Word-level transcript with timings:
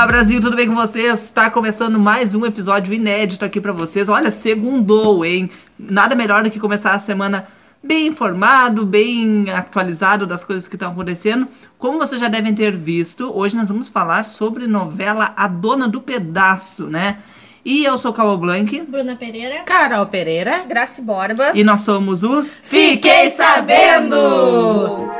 Olá, 0.00 0.06
Brasil, 0.06 0.40
tudo 0.40 0.56
bem 0.56 0.66
com 0.66 0.74
vocês? 0.74 1.24
Está 1.24 1.50
começando 1.50 1.98
mais 1.98 2.34
um 2.34 2.46
episódio 2.46 2.94
inédito 2.94 3.44
aqui 3.44 3.60
para 3.60 3.70
vocês. 3.70 4.08
Olha, 4.08 4.30
segundou, 4.30 5.26
hein? 5.26 5.50
Nada 5.78 6.14
melhor 6.14 6.42
do 6.42 6.50
que 6.50 6.58
começar 6.58 6.92
a 6.92 6.98
semana 6.98 7.46
bem 7.82 8.06
informado, 8.06 8.86
bem 8.86 9.44
atualizado 9.50 10.26
das 10.26 10.42
coisas 10.42 10.66
que 10.66 10.74
estão 10.74 10.90
acontecendo. 10.90 11.46
Como 11.76 11.98
vocês 11.98 12.18
já 12.18 12.28
devem 12.28 12.54
ter 12.54 12.74
visto, 12.74 13.30
hoje 13.38 13.54
nós 13.54 13.68
vamos 13.68 13.90
falar 13.90 14.24
sobre 14.24 14.66
novela 14.66 15.34
A 15.36 15.46
Dona 15.46 15.86
do 15.86 16.00
Pedaço, 16.00 16.86
né? 16.86 17.18
E 17.62 17.84
eu 17.84 17.98
sou 17.98 18.10
Cabo 18.10 18.38
Blanc. 18.38 18.80
Bruna 18.88 19.16
Pereira. 19.16 19.64
Carol 19.66 20.06
Pereira. 20.06 20.64
Grace 20.66 21.02
Borba. 21.02 21.52
E 21.54 21.62
nós 21.62 21.80
somos 21.80 22.22
o 22.22 22.42
Fiquei 22.62 23.28
Sabendo! 23.28 25.10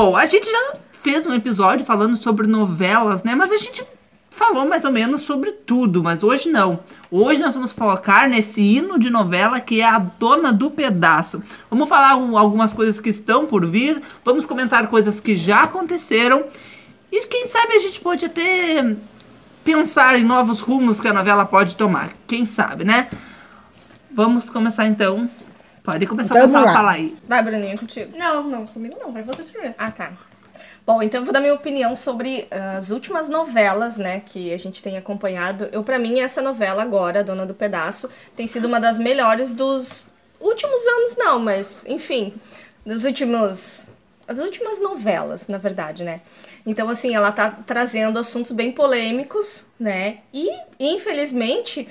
Bom, 0.00 0.16
a 0.16 0.26
gente 0.26 0.48
já 0.48 0.74
fez 0.92 1.26
um 1.26 1.34
episódio 1.34 1.84
falando 1.84 2.14
sobre 2.14 2.46
novelas, 2.46 3.24
né? 3.24 3.34
Mas 3.34 3.50
a 3.50 3.56
gente 3.56 3.84
falou 4.30 4.64
mais 4.64 4.84
ou 4.84 4.92
menos 4.92 5.22
sobre 5.22 5.50
tudo, 5.50 6.04
mas 6.04 6.22
hoje 6.22 6.48
não. 6.48 6.78
Hoje 7.10 7.40
nós 7.40 7.56
vamos 7.56 7.72
focar 7.72 8.28
nesse 8.28 8.62
hino 8.62 8.96
de 8.96 9.10
novela 9.10 9.58
que 9.58 9.80
é 9.80 9.84
a 9.84 9.98
Dona 9.98 10.52
do 10.52 10.70
Pedaço. 10.70 11.42
Vamos 11.68 11.88
falar 11.88 12.10
algumas 12.10 12.72
coisas 12.72 13.00
que 13.00 13.10
estão 13.10 13.44
por 13.44 13.66
vir, 13.66 14.00
vamos 14.24 14.46
comentar 14.46 14.86
coisas 14.86 15.18
que 15.18 15.36
já 15.36 15.64
aconteceram 15.64 16.44
e 17.10 17.26
quem 17.26 17.48
sabe 17.48 17.72
a 17.72 17.80
gente 17.80 17.98
pode 17.98 18.24
até 18.24 18.94
pensar 19.64 20.16
em 20.16 20.22
novos 20.22 20.60
rumos 20.60 21.00
que 21.00 21.08
a 21.08 21.12
novela 21.12 21.44
pode 21.44 21.74
tomar. 21.74 22.10
Quem 22.24 22.46
sabe, 22.46 22.84
né? 22.84 23.08
Vamos 24.14 24.48
começar 24.48 24.86
então. 24.86 25.28
Pode 25.88 26.06
começar 26.06 26.34
Vamos 26.34 26.54
a 26.54 26.70
falar 26.70 26.92
aí. 26.92 27.16
Vai, 27.26 27.42
Bruninha, 27.42 27.78
contigo. 27.78 28.12
Não, 28.14 28.42
não, 28.42 28.66
comigo 28.66 28.98
não, 29.00 29.10
vai 29.10 29.22
vocês 29.22 29.50
primeiro. 29.50 29.74
Ah, 29.78 29.90
tá. 29.90 30.12
Bom, 30.86 31.02
então 31.02 31.22
eu 31.22 31.24
vou 31.24 31.32
dar 31.32 31.40
minha 31.40 31.54
opinião 31.54 31.96
sobre 31.96 32.46
ah, 32.50 32.76
as 32.76 32.90
últimas 32.90 33.26
novelas, 33.30 33.96
né, 33.96 34.20
que 34.20 34.52
a 34.52 34.58
gente 34.58 34.82
tem 34.82 34.98
acompanhado. 34.98 35.66
Eu, 35.72 35.82
para 35.82 35.98
mim, 35.98 36.20
essa 36.20 36.42
novela 36.42 36.82
agora, 36.82 37.24
Dona 37.24 37.46
do 37.46 37.54
Pedaço, 37.54 38.10
tem 38.36 38.46
sido 38.46 38.66
uma 38.66 38.78
das 38.78 38.98
melhores 38.98 39.54
dos 39.54 40.04
últimos 40.38 40.86
anos, 40.86 41.16
não, 41.16 41.38
mas, 41.38 41.86
enfim, 41.86 42.34
dos 42.84 43.04
últimos. 43.04 43.88
Das 44.26 44.40
últimas 44.40 44.82
novelas, 44.82 45.48
na 45.48 45.56
verdade, 45.56 46.04
né? 46.04 46.20
Então, 46.66 46.90
assim, 46.90 47.14
ela 47.14 47.32
tá 47.32 47.50
trazendo 47.50 48.18
assuntos 48.18 48.52
bem 48.52 48.70
polêmicos, 48.70 49.64
né? 49.80 50.18
E, 50.34 50.50
infelizmente, 50.78 51.88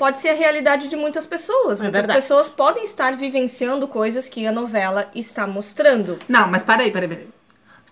pode 0.00 0.18
ser 0.18 0.30
a 0.30 0.34
realidade 0.34 0.88
de 0.88 0.96
muitas 0.96 1.26
pessoas. 1.26 1.78
É 1.78 1.82
muitas 1.84 2.00
verdade. 2.06 2.20
pessoas 2.20 2.48
podem 2.48 2.82
estar 2.84 3.14
vivenciando 3.16 3.86
coisas 3.86 4.30
que 4.30 4.46
a 4.46 4.50
novela 4.52 5.10
está 5.14 5.46
mostrando. 5.46 6.18
Não, 6.26 6.48
mas 6.48 6.62
peraí, 6.64 6.90
peraí, 6.90 7.06
peraí. 7.08 7.28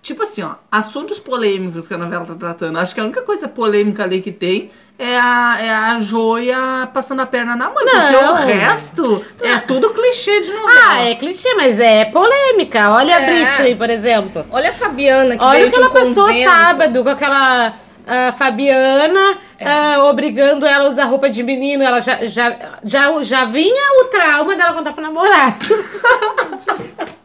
Tipo 0.01 0.23
assim, 0.23 0.43
ó, 0.43 0.55
assuntos 0.73 1.19
polêmicos 1.19 1.87
que 1.87 1.93
a 1.93 1.99
novela 1.99 2.25
tá 2.25 2.35
tratando. 2.35 2.79
Acho 2.79 2.95
que 2.95 3.01
a 3.01 3.05
única 3.05 3.21
coisa 3.23 3.47
polêmica 3.47 4.05
ali 4.05 4.23
que 4.23 4.33
tem 4.33 4.71
é 4.99 5.19
a, 5.19 5.59
é 5.61 5.71
a 5.71 6.01
joia 6.01 6.89
passando 6.95 7.21
a 7.21 7.27
perna 7.27 7.55
na 7.57 7.67
mãe. 7.69 7.85
Porque 7.85 8.13
Não. 8.17 8.33
o 8.33 8.37
resto 8.47 9.25
é 9.43 9.59
tudo 9.59 9.91
clichê 9.91 10.41
de 10.41 10.51
novela. 10.53 10.81
Ah, 10.93 11.09
é 11.11 11.15
clichê, 11.15 11.53
mas 11.57 11.79
é 11.79 12.07
polêmica. 12.07 12.91
Olha 12.91 13.17
a 13.17 13.21
É. 13.21 13.27
Britney, 13.45 13.75
por 13.77 13.91
exemplo. 13.91 14.47
Olha 14.51 14.71
a 14.71 14.73
Fabiana 14.73 15.37
que 15.37 15.45
Olha 15.45 15.59
veio 15.59 15.69
aquela 15.69 15.89
um 15.89 15.93
pessoa 15.93 16.29
convento. 16.29 16.51
sábado 16.51 17.03
com 17.05 17.11
aquela 17.11 17.75
ah, 18.09 18.33
Fabiana 18.33 19.39
ah, 19.61 20.05
obrigando 20.05 20.65
ela 20.67 20.85
a 20.85 20.89
usar 20.89 21.05
roupa 21.05 21.29
de 21.29 21.43
menino. 21.43 21.83
Ela 21.83 22.01
já, 22.01 22.25
já, 22.27 22.57
já, 22.85 23.23
já 23.23 23.45
vinha 23.45 24.01
o 24.01 24.05
trauma 24.07 24.57
dela 24.57 24.73
contar 24.73 24.93
pro 24.93 25.03
namorado. 25.03 25.59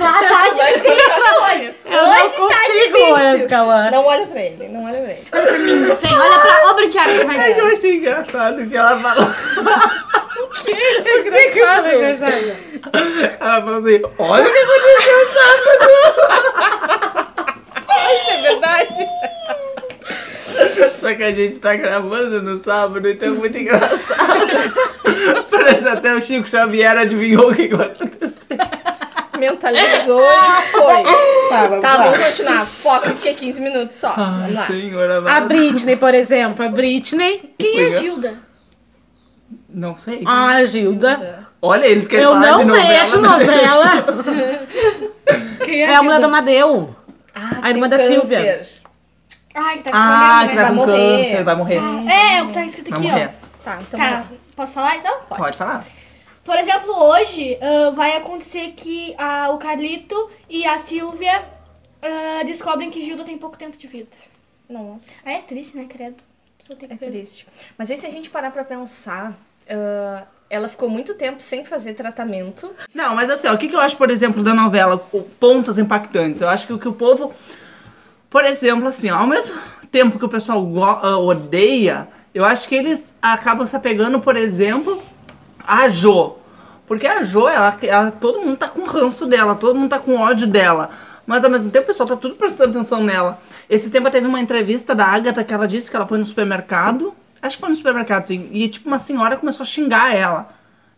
Ah, 0.00 0.20
tá 0.28 0.48
difícil 0.50 0.92
hoje. 1.42 1.74
Eu 1.86 2.04
hoje 2.08 2.38
não 2.38 2.48
tá 2.48 2.54
olhar 3.14 3.32
difícil. 3.32 3.48
Cauã. 3.48 3.90
Não 3.90 4.04
olha 4.04 4.26
pra 4.26 4.40
ele, 4.40 4.68
não 4.68 4.84
olha 4.84 5.00
pra 5.00 5.10
ele. 5.10 5.24
Olha 5.32 5.46
pra 5.46 5.58
mim, 5.58 5.96
Fê, 5.96 6.06
olha 6.14 6.38
pra 6.38 6.70
obra 6.70 6.88
de 6.88 6.98
arte 6.98 7.18
que 7.18 7.26
Ai, 7.26 7.60
eu 7.60 7.66
achei 7.66 7.96
engraçado 7.96 8.68
que 8.68 8.76
ela 8.76 8.98
falou. 9.00 9.26
Que 10.64 10.70
engraçado. 11.18 11.86
Ela 13.40 13.60
falou 13.60 13.78
assim: 13.78 14.02
olha 14.18 14.44
o 14.44 14.52
que 14.52 14.58
aconteceu 14.58 15.18
Isso 18.08 18.30
é 18.30 18.40
verdade. 18.42 19.06
Só 21.00 21.14
que 21.14 21.22
a 21.22 21.32
gente 21.32 21.58
tá 21.58 21.74
gravando 21.76 22.42
no 22.42 22.58
sábado, 22.58 23.08
então 23.08 23.28
é 23.28 23.32
muito 23.32 23.56
engraçado. 23.56 24.04
Parece 25.50 25.88
até 25.88 26.14
o 26.14 26.20
Chico 26.22 26.48
Xavier 26.48 26.96
adivinhou 26.96 27.50
o 27.50 27.54
que 27.54 27.68
vai 27.74 27.86
acontecer. 27.86 28.58
Mentalizou 29.38 30.20
e 30.20 30.70
foi. 30.72 31.02
Tá, 31.48 31.66
vamos 31.68 31.82
Tá, 31.82 31.94
lá. 31.96 32.10
vamos 32.10 32.26
continuar. 32.26 32.66
Foca, 32.66 33.10
porque 33.10 33.28
é 33.28 33.34
15 33.34 33.60
minutos 33.60 33.96
só. 33.96 34.12
Vamos 34.12 34.52
lá. 34.54 34.66
senhora 34.66 35.30
A. 35.30 35.40
Britney, 35.42 35.96
por 35.96 36.12
exemplo. 36.14 36.64
A 36.64 36.68
Britney. 36.68 37.54
Quem 37.56 37.80
é 37.80 37.86
a 37.86 37.90
Gilda? 38.00 38.34
Não 39.68 39.96
sei. 39.96 40.24
A 40.26 40.64
Gilda. 40.64 41.46
Olha, 41.62 41.86
eles 41.86 42.08
querem 42.08 42.24
Eu 42.24 42.32
falar 42.32 42.46
não 42.50 42.58
de 42.58 42.64
novela. 42.64 42.86
vejo 42.88 43.20
né? 43.20 43.28
novela. 43.28 44.04
Quem 45.64 45.82
É 45.82 45.94
a 45.94 46.02
mulher 46.02 46.18
do 46.20 46.26
Amadeu. 46.26 46.96
Ah, 47.34 47.58
A 47.62 47.70
irmã 47.70 47.88
da 47.88 47.96
câncer. 47.96 48.12
Silvia. 48.12 48.62
Ai, 49.54 49.78
que 49.78 49.84
tá 49.84 49.90
Ah, 49.92 50.40
que 50.46 50.52
escondendo, 50.52 50.56
tá 50.56 50.62
né? 50.62 50.68
com 50.68 50.86
Vai 50.86 50.86
morrer. 50.98 51.22
câncer, 51.24 51.44
vai 51.44 51.54
morrer. 51.56 52.10
É, 52.10 52.36
é 52.38 52.42
o 52.42 52.46
que 52.48 52.52
tá 52.54 52.64
escrito 52.66 52.90
Vai 52.90 52.98
aqui, 53.00 53.08
morrer. 53.10 53.30
Tá, 53.64 53.78
então 53.80 54.00
ó. 54.00 54.02
Tá, 54.02 54.10
vamos 54.18 54.30
lá. 54.30 54.36
posso 54.56 54.72
falar 54.74 54.96
então? 54.96 55.20
Pode 55.28 55.56
falar. 55.56 55.84
Por 56.44 56.56
exemplo, 56.56 56.94
hoje 56.94 57.58
ah, 57.60 57.90
vai 57.90 58.16
acontecer 58.16 58.72
que 58.76 59.14
ah, 59.18 59.50
o 59.50 59.58
Carlito 59.58 60.30
e 60.48 60.64
a 60.66 60.78
Silvia 60.78 61.44
ah, 62.02 62.42
descobrem 62.44 62.90
que 62.90 63.00
Gilda 63.02 63.24
tem 63.24 63.36
pouco 63.38 63.56
tempo 63.58 63.76
de 63.76 63.86
vida. 63.86 64.08
Nossa. 64.68 65.28
É 65.28 65.38
triste, 65.40 65.76
né, 65.76 65.86
credo? 65.88 66.16
A 66.16 66.58
pessoa 66.58 66.78
tem 66.78 66.88
que 66.88 66.94
É 66.94 66.96
ver. 66.98 67.10
triste. 67.10 67.46
Mas 67.76 67.90
aí 67.90 67.96
se 67.96 68.06
a 68.06 68.10
gente 68.10 68.30
parar 68.30 68.50
pra 68.50 68.64
pensar, 68.64 69.32
ah, 69.68 70.22
ela 70.50 70.68
ficou 70.68 70.88
muito 70.88 71.14
tempo 71.14 71.42
sem 71.42 71.64
fazer 71.64 71.94
tratamento. 71.94 72.70
Não, 72.94 73.14
mas 73.14 73.30
assim, 73.30 73.48
ó, 73.48 73.54
o 73.54 73.58
que, 73.58 73.68
que 73.68 73.74
eu 73.76 73.80
acho, 73.80 73.96
por 73.96 74.10
exemplo, 74.10 74.42
da 74.42 74.54
novela? 74.54 74.94
O- 75.12 75.22
Pontos 75.22 75.78
impactantes. 75.78 76.40
Eu 76.42 76.48
acho 76.48 76.66
que 76.66 76.72
o 76.72 76.78
que 76.78 76.88
o 76.88 76.92
povo. 76.92 77.32
Por 78.30 78.44
exemplo, 78.44 78.88
assim, 78.88 79.08
ao 79.08 79.26
mesmo 79.26 79.56
tempo 79.90 80.18
que 80.18 80.24
o 80.24 80.28
pessoal 80.28 80.66
ah, 81.02 81.18
odeia, 81.18 82.08
eu 82.34 82.44
acho 82.44 82.68
que 82.68 82.74
eles 82.74 83.12
acabam 83.22 83.66
se 83.66 83.74
apegando, 83.74 84.20
por 84.20 84.36
exemplo, 84.36 85.02
a 85.66 85.88
Jo. 85.88 86.34
Porque 86.86 87.06
a 87.06 87.22
Jo, 87.22 87.48
ela, 87.48 87.76
ela- 87.82 88.10
todo 88.10 88.40
mundo 88.40 88.56
tá 88.56 88.68
com 88.68 88.84
ranço 88.84 89.26
dela, 89.26 89.54
todo 89.54 89.78
mundo 89.78 89.90
tá 89.90 89.98
com 89.98 90.16
ódio 90.16 90.46
dela. 90.46 90.90
Mas 91.26 91.44
ao 91.44 91.50
mesmo 91.50 91.70
tempo 91.70 91.84
o 91.84 91.86
pessoal 91.88 92.08
tá 92.08 92.16
tudo 92.16 92.34
prestando 92.36 92.70
atenção 92.70 93.02
nela. 93.02 93.38
Esse 93.68 93.90
tempo 93.90 94.10
teve 94.10 94.26
uma 94.26 94.40
entrevista 94.40 94.94
da 94.94 95.04
Agatha 95.06 95.44
que 95.44 95.52
ela 95.52 95.68
disse 95.68 95.90
que 95.90 95.96
ela 95.96 96.06
foi 96.06 96.16
no 96.18 96.24
supermercado. 96.24 97.14
Acho 97.42 97.56
que 97.56 97.60
foi 97.60 97.68
no 97.70 97.76
supermercado, 97.76 98.24
sim. 98.26 98.48
E 98.52 98.66
tipo, 98.68 98.88
uma 98.88 98.98
senhora 98.98 99.36
começou 99.36 99.62
a 99.62 99.66
xingar 99.66 100.14
ela. 100.14 100.48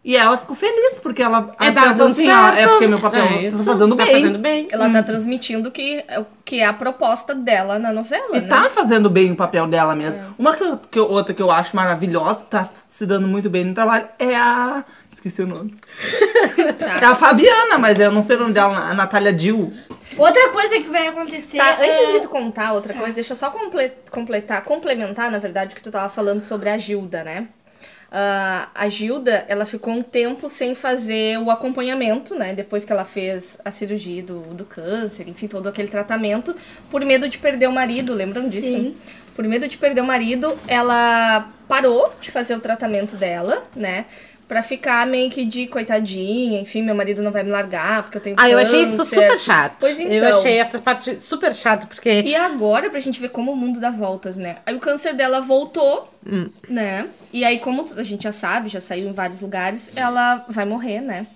E 0.02 0.16
ela 0.16 0.34
ficou 0.38 0.56
feliz, 0.56 0.96
porque 0.98 1.22
ela 1.22 1.52
É 1.60 1.70
pensou 1.72 2.06
assim, 2.06 2.24
certo. 2.24 2.56
é 2.58 2.66
porque 2.66 2.86
meu 2.86 2.98
papel 2.98 3.22
É 3.22 3.28
tá 3.28 3.34
isso, 3.42 3.62
fazendo 3.64 3.94
tá 3.94 4.02
bem. 4.04 4.14
fazendo 4.14 4.38
bem. 4.38 4.66
Ela 4.70 4.88
tá 4.88 5.02
transmitindo 5.02 5.70
que, 5.70 6.02
é 6.08 6.18
o- 6.18 6.26
que 6.42 6.58
é 6.60 6.64
a 6.64 6.72
proposta 6.72 7.34
dela 7.34 7.78
na 7.78 7.92
novela, 7.92 8.34
E 8.34 8.40
né? 8.40 8.48
tá 8.48 8.70
fazendo 8.70 9.10
bem 9.10 9.30
o 9.32 9.36
papel 9.36 9.66
dela 9.66 9.94
mesmo. 9.94 10.34
Uma 10.38 10.56
que, 10.56 10.64
que 10.90 10.98
outra 10.98 11.34
que 11.34 11.42
eu 11.42 11.50
acho 11.50 11.76
maravilhosa, 11.76 12.46
tá 12.48 12.66
se 12.88 13.04
dando 13.04 13.28
muito 13.28 13.50
bem 13.50 13.64
no 13.66 13.74
trabalho, 13.74 14.08
é 14.18 14.34
a. 14.34 14.84
Esqueci 15.12 15.42
o 15.42 15.46
nome. 15.46 15.74
É 17.00 17.04
a 17.04 17.14
Fabiana, 17.14 17.78
mas 17.78 17.98
eu 17.98 18.10
não 18.10 18.22
sei 18.22 18.36
o 18.36 18.40
nome 18.40 18.52
dela, 18.54 18.74
a 18.76 18.94
Natália 18.94 19.32
Dill. 19.32 19.72
Outra 20.16 20.48
coisa 20.48 20.76
que 20.80 20.88
vai 20.88 21.06
acontecer. 21.08 21.58
Tá, 21.58 21.76
é- 21.84 21.90
antes 22.00 22.12
de 22.14 22.20
tu 22.20 22.28
contar 22.28 22.72
outra 22.72 22.94
coisa, 22.94 23.14
deixa 23.14 23.32
eu 23.32 23.36
só 23.36 23.50
comple- 23.50 23.92
completar, 24.10 24.62
complementar, 24.64 25.30
na 25.30 25.38
verdade, 25.38 25.72
o 25.74 25.76
que 25.76 25.82
tu 25.82 25.90
tava 25.90 26.08
falando 26.08 26.40
sobre 26.40 26.68
a 26.70 26.76
Gilda, 26.78 27.22
né? 27.22 27.48
Ah, 28.12 28.68
a 28.74 28.88
Gilda, 28.88 29.44
ela 29.46 29.64
ficou 29.64 29.94
um 29.94 30.02
tempo 30.02 30.48
sem 30.48 30.74
fazer 30.74 31.38
o 31.38 31.50
acompanhamento, 31.50 32.34
né? 32.34 32.52
Depois 32.52 32.84
que 32.84 32.92
ela 32.92 33.04
fez 33.04 33.58
a 33.64 33.70
cirurgia 33.70 34.22
do, 34.22 34.40
do 34.52 34.64
câncer, 34.64 35.28
enfim, 35.28 35.46
todo 35.46 35.68
aquele 35.68 35.88
tratamento, 35.88 36.54
por 36.90 37.04
medo 37.04 37.28
de 37.28 37.38
perder 37.38 37.68
o 37.68 37.72
marido, 37.72 38.12
lembram 38.12 38.48
disso? 38.48 38.68
Sim. 38.68 38.96
Por 39.36 39.44
medo 39.46 39.68
de 39.68 39.78
perder 39.78 40.00
o 40.00 40.04
marido, 40.04 40.52
ela 40.66 41.52
parou 41.68 42.12
de 42.20 42.32
fazer 42.32 42.56
o 42.56 42.60
tratamento 42.60 43.14
dela, 43.14 43.62
né? 43.76 44.06
Pra 44.50 44.64
ficar 44.64 45.06
meio 45.06 45.30
que 45.30 45.44
de 45.44 45.68
coitadinha, 45.68 46.60
enfim, 46.60 46.82
meu 46.82 46.92
marido 46.92 47.22
não 47.22 47.30
vai 47.30 47.44
me 47.44 47.50
largar 47.50 48.02
porque 48.02 48.18
eu 48.18 48.20
tenho 48.20 48.34
Ah, 48.36 48.50
eu 48.50 48.58
achei 48.58 48.82
isso 48.82 49.04
super 49.04 49.38
chato. 49.38 49.76
Pois 49.78 50.00
então. 50.00 50.12
Eu 50.12 50.26
achei 50.26 50.58
essa 50.58 50.80
parte 50.80 51.18
super 51.20 51.54
chata, 51.54 51.86
porque. 51.86 52.22
E 52.22 52.34
agora, 52.34 52.90
pra 52.90 52.98
gente 52.98 53.20
ver 53.20 53.28
como 53.28 53.52
o 53.52 53.56
mundo 53.56 53.78
dá 53.78 53.92
voltas, 53.92 54.36
né? 54.36 54.56
Aí 54.66 54.74
o 54.74 54.80
câncer 54.80 55.14
dela 55.14 55.40
voltou, 55.40 56.12
né? 56.68 57.06
E 57.32 57.44
aí, 57.44 57.60
como 57.60 57.92
a 57.96 58.02
gente 58.02 58.24
já 58.24 58.32
sabe, 58.32 58.68
já 58.68 58.80
saiu 58.80 59.08
em 59.08 59.12
vários 59.12 59.40
lugares, 59.40 59.92
ela 59.94 60.44
vai 60.48 60.64
morrer, 60.64 61.00
né? 61.00 61.28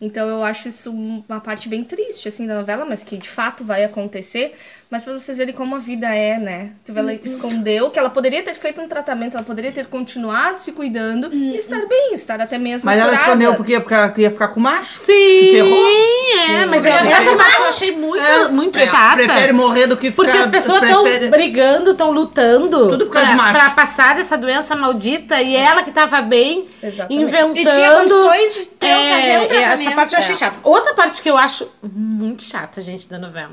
Então 0.00 0.26
eu 0.26 0.42
acho 0.42 0.66
isso 0.68 0.90
uma 0.90 1.40
parte 1.40 1.68
bem 1.68 1.84
triste, 1.84 2.28
assim, 2.28 2.46
da 2.46 2.54
novela, 2.54 2.86
mas 2.86 3.04
que 3.04 3.18
de 3.18 3.28
fato 3.28 3.62
vai 3.62 3.84
acontecer, 3.84 4.54
Mas 4.90 5.02
pra 5.02 5.12
vocês 5.12 5.36
verem 5.36 5.54
como 5.54 5.74
a 5.74 5.78
vida 5.78 6.06
é, 6.14 6.38
né? 6.38 6.70
Tipo, 6.84 6.98
ela 6.98 7.12
escondeu 7.14 7.90
que 7.90 7.98
ela 7.98 8.10
poderia 8.10 8.42
ter 8.42 8.54
feito 8.54 8.80
um 8.80 8.86
tratamento, 8.86 9.34
ela 9.36 9.42
poderia 9.44 9.72
ter 9.72 9.86
continuado 9.86 10.58
se 10.60 10.70
cuidando 10.72 11.30
e 11.32 11.56
estar 11.56 11.84
bem, 11.86 12.14
estar 12.14 12.40
até 12.40 12.58
mesmo 12.58 12.86
Mas 12.86 12.98
ela 12.98 13.08
curada. 13.10 13.26
escondeu 13.26 13.54
por 13.56 13.66
quê? 13.66 13.80
Porque 13.80 13.94
ela 13.94 14.08
queria 14.10 14.30
ficar 14.30 14.48
com 14.48 14.60
o 14.60 14.62
macho? 14.62 14.98
Se 15.00 15.06
Sim, 15.06 15.50
ferrou? 15.52 15.86
é, 16.60 16.66
mas 16.66 16.82
Sim. 16.82 16.88
eu- 16.88 16.94
essa 16.94 17.06
Prefere- 17.06 17.36
parte 17.36 17.58
eu 17.60 17.64
achei 17.68 17.90
muito, 17.96 18.24
É, 18.24 18.48
muito 18.48 18.78
é, 18.78 18.86
chata. 18.86 19.16
Prefere 19.16 19.52
morrer 19.52 19.86
do 19.88 19.96
que 19.96 20.10
ficar... 20.10 20.22
Porque 20.24 20.38
as 20.38 20.50
pessoas 20.50 20.82
estão 20.82 21.02
prefere- 21.02 21.28
brigando, 21.28 21.90
estão 21.92 22.10
lutando 22.12 22.90
Tudo 22.90 23.06
por 23.06 23.12
causa 23.14 23.28
pra, 23.28 23.36
de 23.36 23.42
macho. 23.42 23.52
pra 23.60 23.70
passar 23.70 24.14
dessa 24.14 24.36
doença 24.38 24.76
maldita 24.76 25.40
e 25.42 25.56
ela 25.56 25.82
que 25.82 25.90
tava 25.90 26.20
bem, 26.22 26.66
Exatamente. 26.82 27.22
inventando. 27.22 27.56
E 27.56 27.62
tinha 27.64 27.94
condições 28.00 28.54
de 28.54 28.66
ter, 28.66 28.86
É, 28.86 28.90
um 29.40 29.42
é, 29.42 29.46
tratamento. 29.46 29.80
essa 29.88 29.90
parte 29.96 30.12
eu 30.12 30.18
achei 30.20 30.34
É. 30.34 30.38
chata. 30.38 30.56
Outra 30.62 30.94
parte 30.94 31.20
que 31.20 31.28
eu 31.30 31.36
acho 31.36 31.68
muito 31.82 32.42
chata, 32.44 32.80
gente, 32.80 33.08
da 33.08 33.18
novela. 33.18 33.52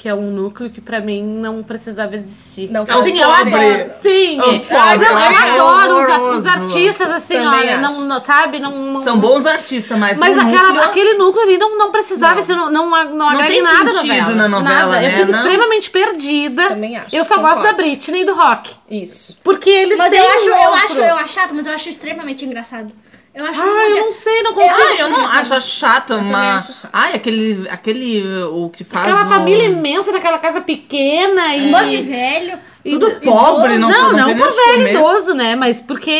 Que 0.00 0.08
é 0.08 0.14
um 0.14 0.30
núcleo 0.30 0.70
que 0.70 0.80
pra 0.80 0.98
mim 0.98 1.22
não 1.22 1.62
precisava 1.62 2.14
existir. 2.14 2.70
Não 2.70 2.84
É 2.88 2.90
assim, 2.90 3.18
eu 3.20 3.30
adoro. 3.30 3.90
Sim, 4.00 4.40
É 4.40 4.44
os 4.46 4.62
pobres, 4.62 5.10
não, 5.10 5.18
eu 5.18 5.68
adoro 5.68 6.02
os, 6.02 6.08
horroroso. 6.08 6.36
os 6.38 6.46
artistas, 6.46 7.10
assim, 7.10 7.34
Também 7.34 7.48
olha, 7.60 7.78
não, 7.82 8.00
não- 8.06 8.18
sabe? 8.18 8.58
Não, 8.60 8.70
não- 8.70 9.00
São 9.02 9.18
bons 9.20 9.44
artistas, 9.44 9.98
mas 9.98 10.18
Mas 10.18 10.38
o 10.38 10.40
aquela, 10.40 10.68
núcleo- 10.68 10.82
aquele 10.84 11.14
núcleo 11.18 11.42
ali 11.42 11.58
não, 11.58 11.76
não 11.76 11.92
precisava, 11.92 12.40
isso 12.40 12.56
não, 12.56 12.70
não, 12.70 12.88
não, 13.12 13.28
agrega 13.28 13.48
tem 13.48 13.58
em 13.58 13.62
nada 13.62 13.92
novela. 13.92 14.30
na 14.34 14.48
novela, 14.48 14.74
Nada. 14.86 15.00
né? 15.00 15.06
Eu 15.06 15.10
fico 15.18 15.32
Não? 15.32 15.38
extremamente 15.38 15.90
perdida. 15.90 16.68
Também 16.70 16.96
acho, 16.96 17.14
Eu 17.14 17.22
só 17.22 17.34
concordo. 17.34 17.56
gosto 17.60 17.62
da 17.70 17.72
Britney 17.74 18.22
e 18.22 18.24
do 18.24 18.34
rock. 18.34 18.70
Isso. 18.90 19.38
Porque 19.44 19.68
eles 19.68 19.98
Mas 19.98 20.08
têm 20.10 20.18
eu 20.18 20.30
acho, 20.30 20.46
um 20.46 20.48
eu 20.48 20.56
outro. 20.70 20.74
acho, 20.86 21.00
eu 21.02 21.16
acho 21.16 21.34
chato, 21.34 21.54
mas 21.54 21.66
eu 21.66 21.74
acho 21.74 21.90
extremamente 21.90 22.42
engraçado. 22.42 22.90
Eu 23.40 23.46
acho 23.46 23.60
Ah, 23.60 23.64
muito- 23.64 23.96
eu 23.96 24.04
não 24.04 24.12
sei, 24.12 24.42
não 24.42 24.52
consigo. 24.54 24.74
Ah, 24.86 24.94
eu 24.98 25.08
não 25.08 25.24
acho, 25.26 25.60
chato, 25.62 26.20
mas... 26.20 26.56
acho 26.68 26.72
chato. 26.82 26.90
Ai, 26.92 27.14
aquele, 27.14 27.66
aquele, 27.70 28.22
o 28.52 28.68
que 28.68 28.84
faz 28.84 29.06
Aquela 29.08 29.24
o- 29.24 29.28
família 29.30 29.64
imensa 29.64 30.12
daquela 30.12 30.38
casa 30.38 30.60
pequena 30.60 31.56
e... 31.56 31.72
Um 31.74 31.88
de 31.88 31.96
velho. 32.02 32.58
e- 32.84 32.90
Tudo 32.90 33.08
e- 33.08 33.24
pobre, 33.24 33.76
idoso. 33.76 33.90
não- 33.92 34.02
Não, 34.02 34.12
não 34.12 34.28
não, 34.28 34.36
por 34.36 34.52
velho 34.52 34.72
comer. 34.78 34.90
idoso, 34.94 35.34
né? 35.34 35.56
Mas 35.56 35.80
porque... 35.80 36.10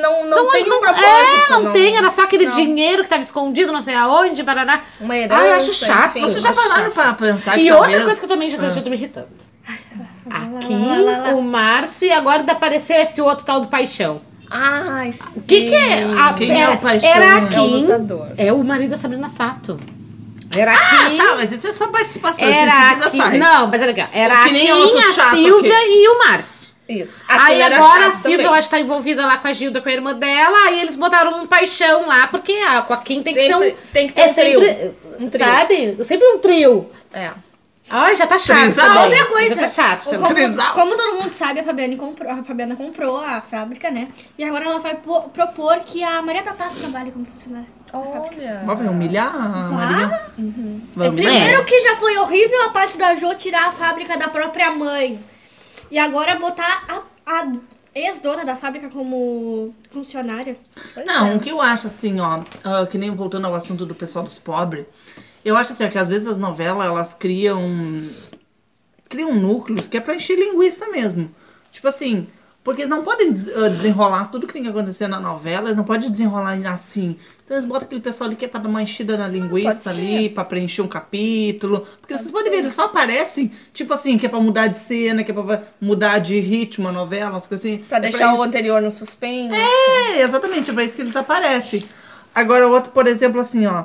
Não, 0.00 0.26
não, 0.26 0.48
tem 0.50 0.64
mas 0.64 0.68
um 0.68 0.80
propósito. 0.80 1.04
É, 1.04 1.50
não, 1.50 1.72
tem, 1.72 1.96
era 1.96 2.08
só 2.10 2.22
aquele 2.22 2.46
dinheiro 2.46 3.02
que 3.02 3.08
tava 3.08 3.22
escondido, 3.22 3.72
não 3.72 3.82
sei 3.82 3.94
aonde, 3.96 4.44
parará. 4.44 4.80
Uma 5.00 5.16
herança, 5.16 5.40
Ai, 5.42 5.52
acho 5.54 5.74
chato. 5.74 6.18
enfim. 6.18 6.20
Vocês 6.20 6.42
já 6.42 6.52
pararam 6.52 6.84
chato. 6.84 6.92
pra 6.94 7.12
pensar 7.14 7.58
E 7.58 7.62
outra 7.72 7.80
talvez... 7.88 8.04
coisa 8.04 8.20
que 8.20 8.24
eu 8.26 8.28
também 8.30 8.48
já 8.48 8.58
tô, 8.58 8.66
Ah. 8.66 8.70
já 8.70 8.80
tô 8.80 8.90
me 8.90 8.96
irritando. 8.96 9.28
Aqui, 10.30 10.72
lá, 10.74 10.96
lá, 10.98 11.18
lá. 11.18 11.34
o 11.34 11.42
Márcio, 11.42 12.06
e 12.06 12.12
agora 12.12 12.44
apareceu 12.48 12.96
esse 12.96 13.20
outro 13.20 13.44
tal 13.44 13.60
do 13.60 13.66
Paixão. 13.68 14.20
Ai, 14.52 15.12
sim. 15.12 15.22
O 15.36 15.42
que 15.42 15.62
que 15.68 15.74
é? 15.74 16.04
A- 16.18 16.32
Quem 16.34 16.50
é 16.52 16.60
era, 16.60 16.72
o 16.72 16.78
Paixão? 16.78 17.08
Era 17.08 17.24
É 17.24 17.30
a 17.30 17.38
o 17.38 17.48
Kim. 17.48 17.80
lutador. 17.82 18.28
É 18.36 18.52
o 18.52 18.62
marido 18.62 18.90
da 18.90 18.98
Sabrina 18.98 19.28
Sato. 19.28 19.78
Era 20.56 20.72
a 20.72 20.76
Kim. 21.08 21.16
Tá, 21.16 21.34
mas 21.36 21.50
isso 21.52 21.66
é 21.66 21.72
só 21.72 21.86
participação, 21.88 22.46
era 22.46 22.54
isso 22.54 22.62
em 22.66 23.06
a 23.06 23.10
seguida 23.10 23.30
Kim. 23.30 23.38
Não, 23.38 23.66
mas 23.68 23.80
é 23.82 23.86
legal. 23.86 24.08
Era 24.12 24.42
a 24.42 24.44
nem 24.50 24.66
Kim, 24.66 24.98
a 24.98 25.30
Silvia 25.30 25.74
que- 25.78 25.86
e 25.86 26.08
o 26.08 26.18
Márcio. 26.18 26.72
Isso. 26.88 27.24
Aí 27.26 27.38
Aquele 27.38 27.62
era 27.62 27.76
agora 27.76 28.06
a 28.08 28.10
Silvia, 28.10 28.36
também. 28.38 28.46
eu 28.46 28.54
acho 28.54 28.68
que 28.68 28.74
tá 28.74 28.80
envolvida 28.80 29.24
lá 29.24 29.38
com 29.38 29.48
a 29.48 29.52
Gilda, 29.52 29.80
com 29.80 29.88
a 29.88 29.92
irmã 29.92 30.12
dela, 30.14 30.58
aí 30.66 30.80
eles 30.82 30.94
botaram 30.96 31.40
um 31.42 31.46
paixão 31.46 32.06
lá, 32.06 32.26
porque 32.26 32.52
ah, 32.66 32.82
com 32.82 32.92
a 32.92 32.96
Kim 32.98 33.22
tem 33.22 33.32
que 33.32 33.40
ser 33.46 33.54
um. 33.56 33.60
Sempre- 33.60 33.76
tem 33.94 34.06
que 34.08 34.12
ter 34.12 34.20
é 34.20 34.26
um 34.26 34.34
trio. 34.34 34.60
sempre, 34.60 34.92
Um 35.20 35.30
trio. 35.30 35.44
Sabe? 35.46 35.96
Sempre 36.04 36.26
um 36.28 36.38
trio. 36.38 36.86
É. 37.14 37.30
Ai, 37.90 38.16
já 38.16 38.26
tá 38.26 38.38
chato. 38.38 38.58
Trisal. 38.60 38.86
também. 38.86 39.02
Outra 39.04 39.26
coisa, 39.26 39.54
Já 39.54 39.60
tá 39.62 39.66
chato 39.66 40.04
também. 40.04 40.20
como, 40.20 40.34
Trisal. 40.34 40.72
como 40.74 40.96
todo 40.96 41.18
mundo 41.22 41.32
sabe, 41.32 41.60
a 41.60 41.64
Fabiana 41.64 41.96
comprou, 41.96 42.30
a 42.30 42.42
Fabiana 42.42 42.76
comprou 42.76 43.16
a 43.18 43.40
fábrica, 43.40 43.90
né? 43.90 44.08
E 44.38 44.44
agora 44.44 44.64
ela 44.64 44.78
vai 44.78 44.96
po- 44.96 45.28
propor 45.30 45.80
que 45.80 46.02
a 46.02 46.22
Maria 46.22 46.42
da 46.42 46.54
Paz 46.54 46.74
trabalhe 46.76 47.10
como 47.10 47.24
funcionária. 47.26 47.66
Olha. 47.92 48.62
Mas 48.64 48.78
vai 48.78 48.88
humilhar 48.88 49.34
a 49.34 49.48
Maria? 49.68 50.26
Uhum. 50.38 50.80
Vai 50.94 51.06
É, 51.06 51.10
humilhar? 51.10 51.32
Primeiro 51.34 51.64
que 51.64 51.78
já 51.80 51.96
foi 51.96 52.16
horrível 52.16 52.62
a 52.62 52.70
parte 52.70 52.96
da 52.96 53.14
Jo 53.14 53.34
tirar 53.34 53.66
a 53.66 53.72
fábrica 53.72 54.16
da 54.16 54.28
própria 54.28 54.70
mãe. 54.70 55.20
E 55.90 55.98
agora 55.98 56.36
botar 56.38 56.84
a, 56.88 57.02
a 57.30 57.52
ex-dona 57.94 58.44
da 58.46 58.56
fábrica 58.56 58.88
como 58.88 59.74
funcionária. 59.90 60.56
Não, 61.04 61.36
o 61.36 61.40
que 61.40 61.50
eu 61.50 61.60
acho 61.60 61.88
assim, 61.88 62.18
ó, 62.20 62.40
ah, 62.64 62.86
que 62.86 62.96
nem 62.96 63.10
voltando 63.10 63.46
ao 63.46 63.54
assunto 63.54 63.84
do 63.84 63.94
pessoal 63.94 64.24
dos 64.24 64.38
pobres, 64.38 64.86
eu 65.44 65.56
acho 65.56 65.72
assim, 65.72 65.84
ó, 65.84 65.88
que 65.88 65.98
às 65.98 66.08
vezes 66.08 66.26
as 66.26 66.38
novelas, 66.38 66.86
elas 66.86 67.14
criam 67.14 67.60
criam 69.08 69.34
núcleos 69.34 69.88
que 69.88 69.96
é 69.96 70.00
pra 70.00 70.14
encher 70.14 70.36
linguiça 70.38 70.88
mesmo. 70.88 71.30
Tipo 71.70 71.88
assim, 71.88 72.26
porque 72.64 72.82
eles 72.82 72.90
não 72.90 73.02
podem 73.02 73.28
ah, 73.28 73.68
desenrolar 73.68 74.30
tudo 74.30 74.46
que 74.46 74.52
tem 74.52 74.62
que 74.62 74.68
acontecer 74.68 75.08
na 75.08 75.18
novela, 75.20 75.66
eles 75.66 75.76
não 75.76 75.84
podem 75.84 76.10
desenrolar 76.10 76.54
assim. 76.72 77.16
Então 77.44 77.56
eles 77.56 77.68
botam 77.68 77.84
aquele 77.84 78.00
pessoal 78.00 78.28
ali 78.28 78.36
que 78.36 78.44
é 78.44 78.48
pra 78.48 78.60
dar 78.60 78.68
uma 78.68 78.80
enchida 78.82 79.16
na 79.18 79.26
linguiça 79.28 79.90
Pode 79.90 80.00
ali, 80.00 80.28
pra 80.30 80.44
preencher 80.44 80.80
um 80.80 80.88
capítulo. 80.88 81.86
Porque 82.00 82.16
vocês 82.16 82.30
podem 82.30 82.50
ver, 82.50 82.58
eles 82.58 82.72
só 82.72 82.84
aparecem, 82.86 83.50
tipo 83.74 83.92
assim, 83.92 84.16
que 84.16 84.24
é 84.24 84.28
pra 84.28 84.40
mudar 84.40 84.68
de 84.68 84.78
cena, 84.78 85.24
que 85.24 85.30
é 85.30 85.34
pra 85.34 85.62
mudar 85.80 86.18
de 86.18 86.38
ritmo 86.40 86.88
a 86.88 86.92
novela, 86.92 87.32
umas 87.32 87.46
coisas 87.46 87.66
assim. 87.66 87.78
Pra 87.78 87.98
É 87.98 88.02
deixar 88.02 88.30
o 88.30 88.34
isso. 88.34 88.42
anterior 88.44 88.80
no 88.80 88.90
suspense. 88.90 89.54
É, 89.54 90.22
exatamente, 90.22 90.70
é 90.70 90.74
pra 90.74 90.84
isso 90.84 90.94
que 90.96 91.02
eles 91.02 91.16
aparecem. 91.16 91.84
Agora, 92.34 92.66
outro, 92.68 92.92
por 92.92 93.06
exemplo, 93.06 93.40
assim, 93.40 93.66
ó. 93.66 93.84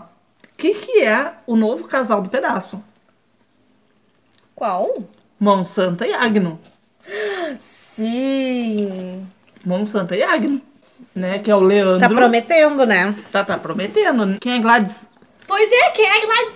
O 0.57 0.59
que, 0.59 0.74
que 0.74 1.04
é 1.04 1.33
o 1.45 1.56
novo 1.56 1.88
casal 1.88 2.19
do 2.19 2.30
pedaço? 2.30 2.83
Qual? 4.56 5.04
Monsanto 5.39 6.04
e 6.04 6.12
Agno. 6.12 6.59
Sim. 7.59 9.24
Monsanto 9.63 10.15
e 10.15 10.24
Agno. 10.24 10.59
Né? 11.15 11.38
Que 11.38 11.51
é 11.51 11.56
o 11.56 11.59
Leandro. 11.59 12.00
Tá 12.00 12.09
prometendo, 12.09 12.88
né? 12.88 13.13
Tá, 13.31 13.44
tá 13.45 13.56
prometendo. 13.59 14.39
Quem 14.39 14.56
é 14.56 14.59
Gladys? 14.59 15.12
Pois 15.48 15.71
é, 15.71 15.92
quem 15.92 16.07
é 16.07 16.25
Gladys? 16.25 16.56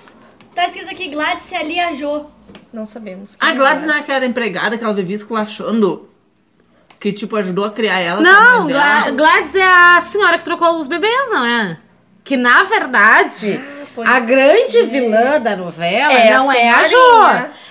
Tá 0.56 0.66
escrito 0.66 0.90
aqui 0.90 1.10
Gladys 1.10 1.52
e 1.52 1.56
ali 1.56 1.80
a 1.80 1.94
Jo. 1.94 2.26
Não 2.74 2.88
sabemos. 2.88 3.38
A 3.40 3.52
é 3.52 3.54
Gladys 3.54 3.86
não 3.86 3.94
é 3.94 4.00
aquela 4.00 4.26
empregada 4.26 4.80
que 4.80 4.84
ela 4.84 4.96
vivia 4.96 5.18
esculachando. 5.18 6.10
Que, 7.00 7.14
tipo, 7.14 7.36
ajudou 7.36 7.66
a 7.66 7.72
criar 7.72 8.00
ela. 8.00 8.20
Não, 8.20 8.66
Gla-. 8.66 9.12
Gladys 9.12 9.54
é 9.54 9.64
a 9.64 10.02
senhora 10.02 10.40
que 10.40 10.44
trocou 10.44 10.76
os 10.80 10.88
bebês, 10.88 11.30
não 11.30 11.46
é? 11.46 11.78
Que 12.24 12.38
na 12.38 12.64
verdade, 12.64 13.60
pois 13.96 14.08
a 14.08 14.20
grande 14.20 14.84
vilã 14.84 15.40
da 15.42 15.56
novela 15.56 16.14
É 16.14 16.32
a 16.34 16.38
não 16.38 16.52
é 16.52 16.70
a. 16.70 16.84
Jo. 16.84 16.98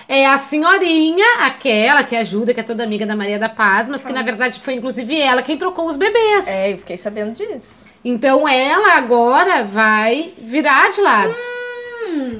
É 0.07 0.25
a 0.25 0.37
senhorinha, 0.37 1.25
aquela 1.45 2.03
que 2.03 2.17
ajuda, 2.17 2.53
que 2.53 2.59
é 2.59 2.63
toda 2.63 2.83
amiga 2.83 3.05
da 3.05 3.15
Maria 3.15 3.39
da 3.39 3.47
Paz, 3.47 3.87
mas 3.87 4.03
que 4.03 4.11
na 4.11 4.21
verdade 4.21 4.59
foi 4.59 4.73
inclusive 4.73 5.17
ela 5.17 5.41
quem 5.41 5.55
trocou 5.57 5.85
os 5.85 5.95
bebês. 5.95 6.47
É, 6.47 6.73
eu 6.73 6.77
fiquei 6.79 6.97
sabendo 6.97 7.31
disso. 7.31 7.91
Então 8.03 8.45
ela 8.45 8.97
agora 8.97 9.63
vai 9.63 10.33
virar 10.37 10.91
de 10.91 10.99
lado. 10.99 11.33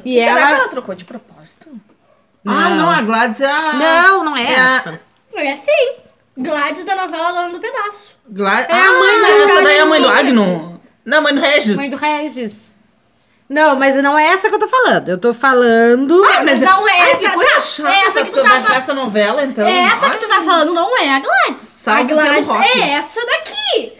e 0.03 0.19
Será 0.19 0.31
ela. 0.31 0.47
que 0.47 0.59
ela 0.61 0.67
trocou 0.69 0.93
de 0.95 1.05
propósito? 1.05 1.69
Ah, 2.45 2.69
Não. 2.71 2.75
não, 2.77 2.91
a 2.91 3.01
Gladys 3.03 3.39
é 3.39 3.45
a. 3.49 3.73
Não, 3.73 4.23
não 4.25 4.35
é, 4.35 4.51
É 4.51 4.59
a- 4.59 4.75
essa. 4.77 5.01
É 5.33 5.55
sim. 5.55 5.93
Gladys 6.37 6.83
da 6.83 6.95
novela 6.95 7.31
Dona 7.31 7.49
do 7.51 7.59
Pedaço. 7.59 8.17
É 8.37 8.73
a 8.73 8.85
ah, 8.85 8.99
mãe 8.99 9.21
da 9.21 9.29
essa 9.45 9.61
daí 9.63 9.77
é 9.77 9.79
a 9.79 9.85
mãe 9.85 10.01
do. 10.01 10.09
Agno. 10.09 10.80
Não, 11.05 11.21
mãe 11.21 11.33
do 11.33 11.41
Regis. 11.41 11.75
Mãe 11.75 11.89
do 11.89 11.97
Regis. 11.97 12.71
Não, 13.49 13.75
mas 13.75 13.95
não 14.01 14.17
é 14.17 14.27
essa 14.27 14.47
que 14.47 14.55
eu 14.55 14.59
tô 14.59 14.67
falando. 14.67 15.09
Eu 15.09 15.17
tô 15.17 15.33
falando. 15.33 16.23
Ah, 16.23 16.41
mas 16.43 16.61
Não 16.61 16.87
é 16.87 16.91
Ai, 17.01 17.11
essa, 17.11 17.19
que 17.19 17.29
coisa 17.31 17.51
tá? 17.51 17.59
chata 17.59 17.89
É 17.89 17.97
essa 17.99 18.07
essa, 18.19 18.23
que 18.25 18.31
tu 18.31 18.41
tá 18.43 18.61
fa- 18.61 18.75
essa 18.75 18.93
novela, 18.93 19.43
então. 19.43 19.67
é 19.67 19.79
essa 19.87 20.05
Ai, 20.05 20.11
que 20.17 20.17
tu 20.25 20.29
tá 20.29 20.41
falando, 20.41 20.73
não 20.73 20.97
é 20.97 21.09
a 21.15 21.19
Gladys. 21.19 21.61
Salve 21.61 21.99
a 22.13 22.15
Gladys 22.15 22.49
é 22.49 22.89
essa 22.91 23.19
daqui. 23.25 23.93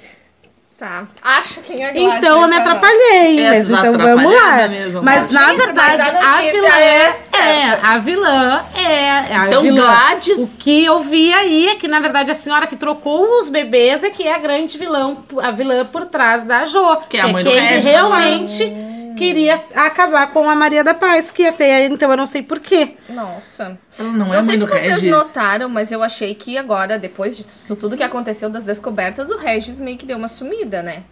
Tá. 0.78 1.06
Acha 1.22 1.62
quem 1.62 1.84
é 1.84 1.90
a 1.90 1.92
Gladys. 1.92 2.18
Então 2.18 2.42
eu 2.42 2.48
me 2.48 2.56
Carol? 2.56 2.72
atrapalhei, 2.72 3.40
É, 3.46 3.50
mas 3.50 3.70
então 3.70 3.98
vamos 3.98 4.34
lá. 4.34 4.68
mesmo, 4.70 5.04
mas 5.04 5.18
mas- 5.20 5.32
na 5.32 5.54
verdade, 5.54 5.98
mas 5.98 6.16
a 6.16 6.30
a, 6.30 6.42
vilã 6.42 6.78
é 6.80 7.16
é, 7.34 7.80
a 7.84 7.98
vilã 7.98 8.66
é 8.92 9.36
a 9.36 9.48
Então, 9.48 9.62
vilã. 9.62 9.82
Gladys- 9.84 10.56
O 10.56 10.58
que 10.58 10.84
eu 10.84 11.00
vi 11.02 11.34
aí 11.34 11.70
é 11.70 11.76
que 11.76 11.88
na 11.88 12.00
verdade 12.00 12.32
a 12.32 12.36
senhora 12.36 12.68
que 12.68 12.76
trocou 12.76 13.40
os 13.40 13.50
bebês 13.50 14.04
é 14.04 14.10
que 14.10 14.24
é 14.28 14.36
a 14.36 14.38
grande 14.38 14.78
vilão, 14.78 15.24
a 15.42 15.52
vilã 15.52 15.86
por 15.86 16.06
trás 16.06 16.44
da 16.44 16.66
Jo, 16.66 16.98
Que 17.10 17.18
é 17.18 17.22
a 17.22 17.28
mãe 17.28 17.44
do 17.44 17.50
quem 17.52 17.80
realmente 17.80 18.72
queria 19.18 19.62
acabar 19.76 20.28
com 20.32 20.50
a 20.50 20.56
Maria 20.56 20.84
da 20.84 20.94
Paz, 20.94 21.30
que 21.32 21.46
até 21.46 21.86
então 21.86 22.10
eu 22.10 22.18
não 22.18 22.26
sei 22.26 22.42
porquê. 22.42 22.96
Nossa. 23.10 23.78
Ela 24.00 24.10
não 24.10 24.34
é 24.34 24.38
Não 24.38 24.44
sei 24.44 24.58
se 24.58 24.66
vocês 24.66 24.94
Regis. 24.94 25.12
notaram, 25.12 25.70
mas 25.70 25.92
eu 25.92 26.02
achei 26.02 26.34
que 26.34 26.58
agora, 26.58 26.98
depois 26.98 27.38
de 27.38 27.44
tu- 27.44 27.76
tudo 27.76 27.96
que 27.98 28.04
aconteceu 28.04 28.50
das 28.50 28.64
descobertas, 28.64 29.30
o 29.30 29.38
Regis 29.38 29.80
meio 29.80 29.98
que 29.98 30.06
deu 30.06 30.18
uma 30.18 30.28
sumida, 30.28 30.82
né? 30.82 31.04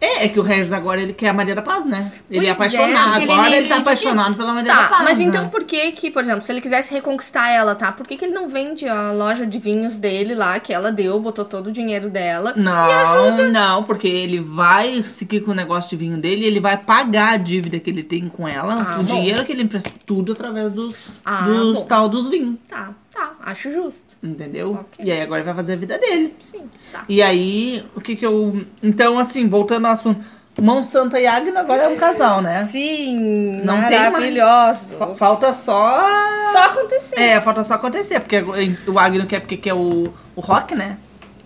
É, 0.00 0.24
é 0.24 0.28
que 0.28 0.38
o 0.38 0.42
Regis 0.42 0.72
agora 0.72 1.00
ele 1.02 1.12
quer 1.12 1.28
a 1.30 1.32
Maria 1.32 1.54
da 1.56 1.62
Paz, 1.62 1.84
né? 1.84 2.12
Ele 2.30 2.46
é 2.46 2.54
Pois 2.54 2.72
é, 2.72 2.78
apaixonado. 2.78 3.20
ele 3.22 3.32
agora 3.32 3.48
nem 3.50 3.58
ele 3.58 3.68
tá 3.68 3.76
apaixonado 3.78 4.36
pela 4.36 4.54
Maria 4.54 4.72
da 4.72 4.82
Tá, 4.84 4.88
Paz. 4.90 5.04
mas 5.04 5.18
né? 5.18 5.24
então 5.24 5.48
por 5.48 5.64
que 5.64 5.90
que, 5.92 6.10
por 6.10 6.22
exemplo, 6.22 6.44
se 6.44 6.52
ele 6.52 6.60
quisesse 6.60 6.92
reconquistar 6.94 7.48
ela, 7.50 7.74
tá? 7.74 7.90
Por 7.90 8.06
que 8.06 8.16
que 8.16 8.24
ele 8.24 8.32
não 8.34 8.48
vende 8.48 8.86
a 8.88 9.10
loja 9.12 9.44
de 9.44 9.58
vinhos 9.58 9.98
dele 9.98 10.34
lá, 10.36 10.60
que 10.60 10.72
ela 10.72 10.92
deu, 10.92 11.18
botou 11.18 11.44
todo 11.44 11.66
o 11.66 11.72
dinheiro 11.72 12.08
dela? 12.10 12.52
Não, 12.56 13.50
não, 13.50 13.82
porque 13.82 14.06
ele 14.06 14.40
vai 14.40 15.02
seguir 15.04 15.40
com 15.40 15.50
o 15.50 15.54
negócio 15.54 15.90
de 15.90 15.96
vinho 15.96 16.16
dele 16.18 16.44
e 16.44 16.46
ele 16.46 16.60
vai 16.60 16.76
pagar 16.76 17.32
a 17.32 17.36
dívida 17.36 17.78
que 17.80 17.90
ele 17.90 18.02
tem 18.02 18.28
com 18.28 18.46
ela, 18.46 18.74
Ah, 18.74 18.94
o 19.00 19.02
bom. 19.02 19.14
dinheiro 19.14 19.44
que 19.44 19.52
ele 19.52 19.62
emprestou, 19.62 19.92
tudo 20.06 20.32
através 20.32 20.70
dos, 20.72 21.10
Ah, 21.24 21.42
dos 21.42 21.74
bom. 21.80 21.84
tal 21.86 22.08
dos 22.08 22.28
vinhos. 22.28 22.56
Tá, 22.68 22.90
tá, 23.18 23.32
acho 23.50 23.72
justo. 23.72 24.16
Entendeu? 24.22 24.72
Ok. 24.72 25.04
E 25.04 25.10
aí 25.10 25.20
agora 25.20 25.42
vai 25.42 25.54
fazer 25.54 25.72
a 25.74 25.76
vida 25.76 25.98
dele. 25.98 26.34
Sim, 26.40 26.68
tá. 26.92 27.04
E 27.08 27.22
aí, 27.22 27.84
o 27.94 28.00
que 28.00 28.14
que 28.16 28.24
eu. 28.26 28.64
Então, 28.82 29.18
assim, 29.18 29.48
voltando 29.48 29.86
ao 29.86 29.92
assunto. 29.92 30.24
Monsanta 30.60 31.20
e 31.20 31.26
Agno 31.26 31.56
agora 31.56 31.84
é 31.84 31.88
um 31.88 31.96
casal, 31.96 32.42
né? 32.42 32.64
Sim, 32.64 33.60
Não 33.64 33.80
tem 33.86 33.96
mais. 33.96 34.12
maravilhosos. 34.12 34.94
Fa- 34.94 35.14
Falta 35.14 35.52
só. 35.52 36.04
Só 36.52 36.64
acontecer. 36.64 37.20
É, 37.20 37.40
falta 37.40 37.62
só 37.62 37.74
acontecer, 37.74 38.18
porque 38.18 38.42
o 38.90 38.98
Agno 38.98 39.24
quer 39.24 39.38
porque 39.38 39.56
quer 39.56 39.74
o, 39.74 40.12
o 40.34 40.40
rock, 40.40 40.74
né? 40.74 40.98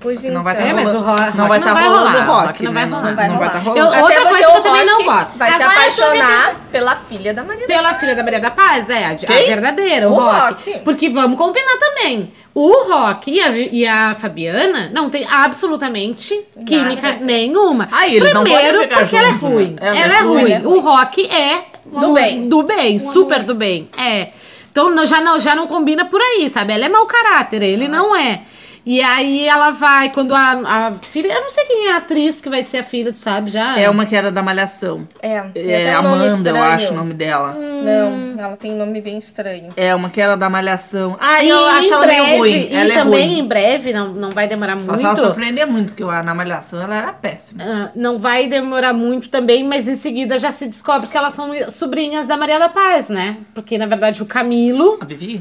Pois 0.03 0.21
que 0.21 0.31
não 0.31 0.43
vai 0.43 0.55
então. 0.55 0.65
tá 0.65 0.71
É, 0.71 0.75
mas 0.75 0.95
o 0.95 0.99
rolando- 0.99 1.23
rock 1.25 1.37
não 1.39 1.49
vai 1.49 1.59
não 1.61 1.67
tá 1.67 1.73
rolando 1.73 1.97
rolar, 1.99 2.13
o 2.13 2.33
rock, 2.33 2.47
rock 2.49 2.63
não 2.65 2.73
né? 2.73 2.81
vai 2.81 2.91
rolar. 2.91 3.03
Não 3.09 3.15
vai, 3.17 3.29
Não 3.29 3.39
vai 3.39 3.51
tá 3.51 3.59
rolar. 3.59 3.81
rolando. 3.83 3.95
Eu- 3.97 4.03
outra 4.03 4.27
coisa 4.27 4.47
que 4.51 4.57
eu 4.57 4.63
também 4.63 4.85
não 4.87 5.05
gosto. 5.05 5.39
Vai 5.39 5.53
se 5.55 5.63
Agora, 5.63 5.91
sobre 5.91 6.21
apaixonar 6.21 6.55
pela 6.73 6.97
filha 6.97 7.35
da 7.35 7.45
Maria 7.45 7.67
Pela 7.67 7.95
filha 7.95 8.15
da 8.17 8.23
Maria 8.23 8.41
da 8.41 8.51
Paz, 8.51 8.91
é, 8.91 9.05
a, 9.07 9.11
a 9.11 9.47
verdadeira, 9.47 10.09
o, 10.09 10.13
O 10.13 10.15
rock. 10.17 10.71
Rock. 10.71 10.79
Porque 10.85 11.09
vamos 11.11 11.39
combinar 11.39 11.77
também. 11.79 12.33
O 12.55 12.85
Rock 12.87 13.31
e 13.31 13.41
a, 13.41 13.49
e 13.51 13.87
a 13.87 14.15
Fabiana 14.15 14.91
não 14.93 15.09
tem 15.09 15.27
absolutamente 15.31 16.39
química 16.67 17.17
nenhuma. 17.21 17.89
Ah, 17.91 18.01
Primeiro, 18.05 18.89
porque 18.89 19.17
ela 19.17 19.29
é 19.29 19.31
juntos, 19.31 19.49
ruim. 19.49 19.77
né? 19.81 19.89
Ela 19.89 19.97
Ela, 19.99 20.15
é 20.15 20.17
é 20.19 20.21
ruim, 20.21 20.41
ruim. 20.43 20.53
é 20.53 20.61
O 20.65 20.81
Rock 20.81 21.27
é 21.31 21.65
Do 21.87 22.13
bem. 22.13 22.43
Do 22.43 22.63
bem, 22.63 22.99
super 22.99 23.43
do 23.43 23.55
bem. 23.55 23.87
É. 23.99 24.29
Então 24.71 25.07
já, 25.07 25.21
não, 25.21 25.39
já 25.39 25.55
não 25.55 25.67
combina 25.67 26.05
por 26.07 26.21
aí, 26.21 26.49
sabe? 26.49 26.73
Ela 26.75 26.87
é 26.87 26.89
mau 26.89 27.07
caráter, 27.07 27.63
ele 27.63 27.89
não 27.89 28.15
é. 28.15 28.41
E 28.85 29.01
aí 29.01 29.47
ela 29.47 29.71
vai, 29.71 30.11
quando 30.11 30.35
a, 30.35 30.51
a 30.89 30.93
filha. 30.93 31.33
Eu 31.33 31.43
não 31.43 31.51
sei 31.51 31.65
quem 31.67 31.87
é 31.87 31.93
a 31.93 31.99
atriz 31.99 32.41
que 32.41 32.49
vai 32.51 32.65
ser 32.65 32.79
a 32.79 32.83
filha, 32.85 33.13
tu 33.13 33.19
sabe 33.19 33.49
já? 33.51 33.79
É 33.79 33.89
uma 33.89 34.05
que 34.05 34.17
era 34.17 34.31
da 34.33 34.43
Malhação. 34.43 35.07
É, 35.23 35.37
É 35.55 35.91
até 35.91 36.01
um 36.01 36.15
Amanda, 36.15 36.51
eu 36.51 36.57
acho 36.63 36.93
o 36.93 36.97
nome 36.97 37.15
dela. 37.15 37.55
Não, 37.55 38.41
ela 38.41 38.57
tem 38.57 38.73
um 38.73 38.77
nome 38.79 39.01
bem 39.01 39.17
estranho. 39.19 39.69
É 39.77 39.95
uma 39.95 40.11
que 40.11 40.21
era 40.21 40.37
da 40.37 40.51
Malhação. 40.51 41.17
Ah, 41.21 41.45
E 41.45 41.49
eu 41.49 41.65
acho 41.65 41.93
ela 41.93 42.03
breve, 42.07 42.23
meio 42.27 42.39
ruim. 42.39 42.51
E 42.71 42.75
Ela 42.75 42.93
é 42.93 42.95
também 42.95 43.29
ruim. 43.29 43.39
em 43.39 43.47
breve, 43.47 43.93
não, 43.93 44.09
não 44.15 44.31
vai 44.31 44.49
demorar 44.49 44.77
Só 44.81 44.95
se 44.95 45.01
ela 45.01 45.09
muito. 45.15 45.23
surpreender 45.27 45.67
muito, 45.67 45.89
porque 45.91 46.03
a- 46.03 46.23
na 46.25 46.35
Malhação 46.35 46.83
ela 46.83 46.97
era 46.97 47.13
péssima. 47.13 47.63
Ah, 47.65 47.91
não 47.95 48.19
vai 48.19 48.49
demorar 48.49 48.93
muito 48.93 49.29
também, 49.31 49.63
mas 49.63 49.87
em 49.87 49.95
seguida 49.97 50.39
já 50.41 50.51
se 50.51 50.67
descobre 50.67 51.07
que 51.07 51.17
elas 51.17 51.35
são 51.35 51.51
sobrinhas 51.71 52.27
da 52.27 52.37
Maria 52.37 52.59
da 52.59 52.69
Paz, 52.69 53.09
né? 53.09 53.37
Porque 53.55 53.79
na 53.79 53.87
verdade 53.87 54.21
o 54.23 54.27
Camilo, 54.27 54.99
A 55.01 55.05
Vivi? 55.05 55.41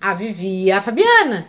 a 0.00 0.14
Vivi 0.14 0.64
e 0.64 0.72
a 0.72 0.80
Fabiana. 0.80 1.46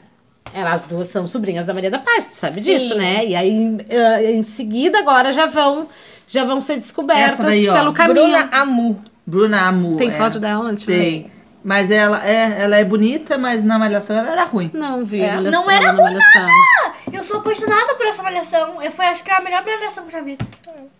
Elas 0.57 0.85
duas 0.85 1.07
são 1.07 1.27
sobrinhas 1.27 1.67
da 1.67 1.73
Maria 1.73 1.91
da 1.91 1.99
Paz, 1.99 2.27
tu 2.27 2.35
sabe 2.35 2.53
Sim. 2.53 2.63
disso, 2.63 2.95
né? 2.95 3.23
E 3.25 3.35
aí 3.35 3.77
ah, 3.91 4.23
em 4.23 4.41
seguida 4.41 4.97
agora 4.97 5.31
já 5.31 5.45
vão 5.45 5.87
já 6.25 6.43
vão 6.43 6.61
ser 6.61 6.77
descobertas 6.77 7.37
daí, 7.37 7.69
ó. 7.69 7.73
pelo 7.73 7.93
Camilo. 7.93 8.25
Bruna 8.25 8.49
Amu. 8.51 9.01
Bruna 9.25 9.67
Amu. 9.67 9.97
Tem 9.97 10.09
é. 10.09 10.11
foto 10.11 10.39
dela? 10.39 10.69
Deixa 10.69 10.87
ver. 10.87 10.99
Tem. 10.99 11.31
Mas 11.63 11.91
ela 11.91 12.25
é, 12.25 12.63
ela 12.63 12.77
é 12.77 12.83
bonita, 12.83 13.37
mas 13.37 13.63
na 13.63 13.77
Malhação 13.77 14.17
ela 14.17 14.31
era 14.31 14.45
ruim. 14.45 14.71
Não 14.73 15.05
vi. 15.05 15.21
É. 15.21 15.35
Malhação, 15.35 15.61
Não 15.61 15.69
era 15.69 15.93
na 15.93 16.01
Malhação. 16.01 16.47
Eu 17.11 17.23
sou 17.23 17.39
apaixonada 17.39 17.93
por 17.95 18.05
essa 18.05 18.23
malhação. 18.23 18.81
Eu 18.81 18.91
foi, 18.91 19.05
acho 19.05 19.23
que 19.23 19.29
é 19.29 19.35
a 19.35 19.41
melhor 19.41 19.63
malhação 19.65 20.05
que 20.05 20.15
eu 20.15 20.19
já 20.19 20.21
vi. 20.21 20.37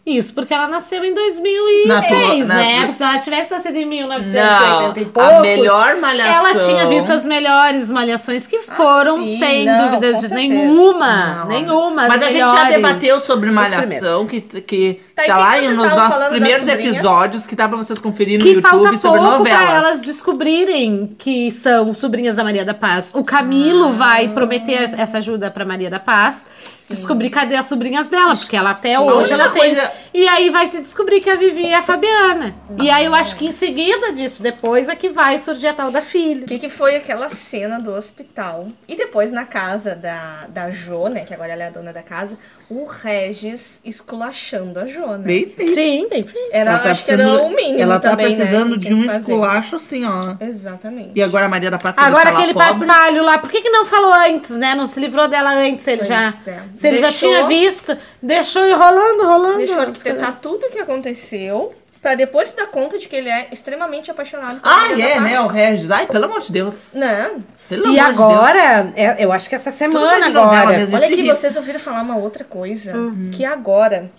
Isso, 0.10 0.34
porque 0.34 0.54
ela 0.54 0.68
nasceu 0.70 1.04
em 1.04 1.14
2006, 1.14 2.48
Na- 2.48 2.56
né? 2.56 2.74
na- 2.76 2.80
Porque 2.86 2.94
se 2.94 3.04
ela 3.04 3.18
tivesse 3.20 3.52
nascido 3.52 3.76
em 3.76 3.86
1980 3.86 5.00
e 5.02 5.04
Não, 5.04 5.12
poucos... 5.12 5.34
a 5.38 5.42
melhor 5.42 5.96
malhação. 5.98 6.34
Ela 6.48 6.56
tinha 6.56 6.86
visto 6.88 7.12
as 7.12 7.26
melhores 7.26 7.92
malhações 7.92 8.48
que 8.48 8.60
foram, 8.60 9.18
sim, 9.28 9.38
sem 9.38 9.66
não, 9.66 9.90
dúvidas 9.90 10.22
de 10.22 10.34
nenhuma. 10.34 11.36
Não, 11.40 11.48
nenhuma. 11.48 12.04
as 12.04 12.08
Mas 12.08 12.24
a 12.24 12.28
gente 12.28 12.40
já 12.40 12.70
debateu 12.70 13.20
sobre 13.20 13.52
Malhação, 13.52 14.26
que, 14.26 14.40
que 14.40 15.02
Tá, 15.14 15.24
tá, 15.24 15.58
e 15.60 15.68
lá 15.68 15.72
nos 15.74 15.94
nossos 15.96 16.24
primeiros 16.30 16.68
episódios, 16.68 17.46
que 17.48 17.56
dá 17.56 17.68
pra 17.68 17.76
vocês 17.78 17.98
conferir 18.00 18.38
no 18.38 18.46
Que 18.46 18.52
YouTube 18.52 18.70
falta 18.70 18.98
sobre 18.98 19.20
pouco 19.20 19.22
pra 19.22 19.38
novelas. 19.38 19.70
elas 19.74 20.02
descobrirem 20.02 21.16
que 21.18 21.52
são 21.52 21.94
sobrinhas 21.94 22.36
da 22.36 22.44
Maria 22.44 22.64
da 22.64 22.74
Paz. 22.76 23.12
O 23.14 23.24
Camilo 23.24 23.92
vai 23.94 24.30
prometer 24.30 24.90
essa 24.98 25.18
ajuda 25.18 25.50
pra 25.50 25.66
Maria 25.66 25.90
da 25.90 26.00
Paz. 26.00 26.46
Descobrir 26.90 27.30
cadê 27.32 27.56
as 27.56 27.66
sobrinhas 27.66 28.08
dela, 28.08 28.36
porque 28.36 28.56
ela 28.56 28.70
até 28.70 28.92
Sim. 28.96 29.00
hoje 29.04 29.34
ela 29.34 29.50
tem. 29.50 29.62
coisa- 29.64 29.92
E 30.14 30.28
aí 30.28 30.50
vai 30.50 30.68
se 30.68 30.80
descobrir 30.80 31.22
que 31.22 31.30
a 31.30 31.36
Vivi 31.36 31.68
é 31.68 31.76
a 31.76 31.82
Fabiana. 31.82 32.56
E 32.82 32.90
aí 32.90 33.06
eu 33.06 33.14
acho 33.16 33.36
que 33.36 33.46
em 33.46 33.52
seguida 33.52 34.12
disso, 34.14 34.42
depois 34.42 34.88
é 34.90 34.96
que 34.96 35.10
vai 35.10 35.38
surgir 35.40 35.68
a 35.68 35.74
tal 35.74 35.92
da 35.92 36.02
filha. 36.02 36.44
O 36.44 36.48
que, 36.48 36.60
que 36.60 36.70
foi 36.70 36.96
aquela 36.96 37.30
cena 37.30 37.78
do 37.80 37.94
hospital? 37.94 38.68
E 38.88 38.96
depois 38.96 39.32
na 39.32 39.46
casa 39.46 39.96
da, 39.96 40.46
da 40.50 40.70
Jo, 40.70 41.08
né? 41.08 41.22
Que 41.26 41.34
agora 41.34 41.54
ela 41.54 41.64
é 41.64 41.68
a 41.68 41.72
dona 41.72 41.92
da 41.94 42.02
casa, 42.04 42.38
o 42.70 42.86
Regis 42.86 43.82
esculachando 43.86 44.80
a 44.80 44.86
Jo, 44.88 45.08
né? 45.12 45.18
Bem 45.20 45.48
feito. 45.48 45.72
Sim, 45.74 46.08
bem 46.10 46.24
feito. 46.24 46.50
Era, 46.52 46.72
Ela 46.72 46.80
tá 46.80 46.92
acho 46.92 47.04
que 47.06 47.12
era 47.12 47.24
precisando- 47.24 47.46
o 47.48 47.56
mínimo 47.56 47.80
Ela 47.82 48.00
tá 48.00 48.10
também, 48.12 48.30
né, 48.30 48.36
precisando 48.36 48.74
que 48.80 48.88
de 48.88 48.94
um 48.94 49.06
fazer. 49.06 49.20
esculacho 49.32 49.76
assim, 49.76 50.06
ó. 50.06 50.36
Exatamente. 50.40 51.12
E 51.16 51.22
agora 51.22 51.46
a 51.46 51.50
Maria 51.50 51.70
da 51.72 51.78
Paz 51.78 51.96
quer 51.96 52.02
Agora 52.02 52.30
aquele 52.30 52.54
paspalho 52.54 53.24
lá, 53.24 53.38
por 53.38 53.50
que, 53.50 53.62
que 53.62 53.70
não 53.70 53.86
falou 53.86 54.14
antes, 54.14 54.52
né? 54.56 54.76
Não 54.76 54.88
se 54.88 55.00
livrou 55.00 55.28
dela 55.28 55.52
antes, 55.54 55.84
se 55.84 55.92
ele 55.92 55.98
Pois 56.00 56.08
já. 56.10 56.28
é. 56.28 56.32
Se 56.74 56.88
ele 56.88 56.98
já 56.98 57.08
Deixou- 57.08 57.30
tinha 57.30 57.48
visto, 57.48 57.98
deixou 58.22 58.66
ir 58.66 58.74
rolando, 58.74 59.24
rolando. 59.26 59.66
Deixou 59.92 60.12
despertar 60.14 60.40
tudo 60.42 60.66
o 60.66 60.70
que 60.70 60.80
aconteceu, 60.80 61.74
pra 62.02 62.16
depois 62.16 62.50
se 62.50 62.56
dar 62.58 62.68
conta 62.68 62.98
de 62.98 63.08
que 63.08 63.16
ele 63.16 63.30
é 63.30 63.48
extremamente 63.52 64.10
apaixonado 64.12 64.60
por 64.62 64.70
Ah, 64.70 64.92
é, 64.94 65.20
né? 65.20 65.40
O 65.42 65.48
Regis. 65.48 65.90
Ai, 65.92 66.06
pelo 66.08 66.26
amor 66.26 66.42
de 66.42 66.52
Deus. 66.52 66.94
Não. 66.94 67.44
Pelo 67.68 67.88
E 67.94 68.00
amor 68.00 68.14
de 68.16 68.22
agora, 68.22 68.94
é, 68.96 69.24
eu 69.24 69.32
acho 69.32 69.50
que 69.50 69.56
essa 69.56 69.72
semana 69.72 70.26
agora. 70.28 70.78
mesmo. 70.78 70.96
Olha 70.98 71.08
que 71.08 71.24
vocês 71.24 71.56
ouviram 71.58 71.80
falar 71.80 72.02
uma 72.02 72.18
outra 72.18 72.44
coisa. 72.46 72.96
Uhum. 72.96 73.30
Que 73.34 73.44
agora 73.44 74.10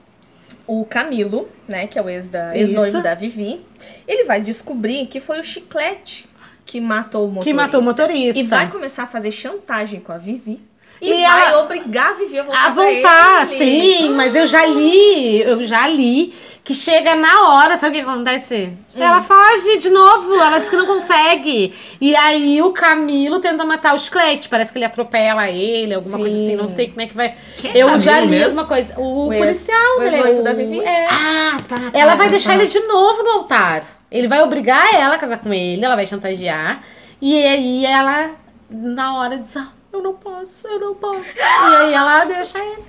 o 0.67 0.85
Camilo, 0.85 1.49
né, 1.67 1.87
que 1.87 1.99
é 1.99 2.03
o 2.03 2.09
ex 2.11 2.27
da- 2.27 2.55
ex-noivo 2.57 3.01
da 3.03 3.15
Vivi, 3.15 3.65
ele 4.07 4.25
vai 4.25 4.39
descobrir 4.41 5.07
que 5.07 5.19
foi 5.19 5.41
o 5.41 5.45
chiclete 5.45 6.29
que 6.67 6.79
matou 6.79 7.25
o 7.25 7.29
motorista. 7.29 7.51
Que 7.51 7.55
matou 7.55 7.81
o 7.81 7.85
motorista. 7.85 8.39
E 8.39 8.43
vai 8.45 8.69
começar 8.71 9.05
a 9.05 9.07
fazer 9.07 9.31
chantagem 9.31 10.01
com 10.01 10.13
a 10.13 10.19
Vivi. 10.19 10.61
E, 11.01 11.11
E 11.11 11.27
vai 11.27 11.47
ela- 11.53 11.63
obrigar 11.63 12.11
a 12.11 12.15
Vivi 12.15 12.39
a 12.39 12.43
voltar 12.43 12.67
A 12.67 12.71
voltar, 12.71 13.47
sim, 13.47 14.11
mas 14.11 14.35
eu 14.35 14.47
já 14.47 14.67
li, 14.67 15.41
eu 15.43 15.63
já 15.63 15.87
li 15.87 16.35
que 16.65 16.75
chega 16.75 17.15
na 17.15 17.49
hora, 17.49 17.79
sabe 17.79 17.99
o 17.99 18.05
que 18.05 18.11
acontece? 18.11 18.77
Hum. 18.95 19.03
Ela 19.03 19.23
foge 19.23 19.79
de 19.79 19.89
novo, 19.89 20.35
ela 20.35 20.59
diz 20.59 20.69
que 20.69 20.77
não 20.77 20.85
consegue. 20.87 21.73
E 21.99 22.15
aí 22.15 22.61
o 22.61 22.73
Camilo 22.73 23.39
tenta 23.39 23.65
matar 23.65 23.95
o 23.95 23.99
chiclete, 23.99 24.49
parece 24.51 24.71
que 24.71 24.79
ele 24.79 24.85
atropela 24.85 25.49
ele, 25.49 25.95
alguma 25.95 26.19
coisa 26.19 26.39
assim, 26.39 26.57
não 26.57 26.69
sei 26.69 26.89
como 26.89 27.01
é 27.01 27.07
que 27.07 27.15
vai. 27.17 27.35
Eu 27.75 27.99
já 27.99 28.15
Camilo 28.17 28.33
li 28.33 28.39
mesmo? 28.41 28.45
alguma 28.61 28.67
coisa. 28.67 28.95
O, 29.01 29.29
O 29.29 29.33
ex- 29.33 29.43
policial, 29.43 29.97
o 29.97 30.01
né? 30.01 30.21
o- 30.41 30.43
da 30.43 30.53
Vivi? 30.53 30.81
É. 30.81 31.07
Ah, 31.07 31.57
tá. 31.67 31.77
tá, 31.77 31.91
Ela 31.99 32.17
vai 32.17 32.27
tá, 32.27 32.33
deixar 32.33 32.51
tá. 32.57 32.61
ele 32.63 32.67
de 32.67 32.81
novo 32.81 33.23
no 33.23 33.31
altar. 33.31 33.83
Ele 34.11 34.29
vai 34.29 34.43
obrigar 34.43 34.95
ela 34.95 35.15
a 35.15 35.19
casar 35.19 35.39
com 35.39 35.55
ele, 35.55 35.83
ela 35.83 35.95
vai 35.97 36.07
chantagear. 36.07 36.83
E 37.23 37.43
aí 37.47 37.87
ela, 37.87 38.33
na 38.71 39.17
hora, 39.17 39.39
diz: 39.39 39.55
eu 39.93 40.03
não 40.03 40.15
posso, 40.15 40.67
eu 40.69 40.79
não 40.81 40.95
posso. 40.95 41.39
E 41.39 41.43
aí 41.43 41.95
ela 41.95 42.25
deixa 42.25 42.59
ele. 42.59 42.83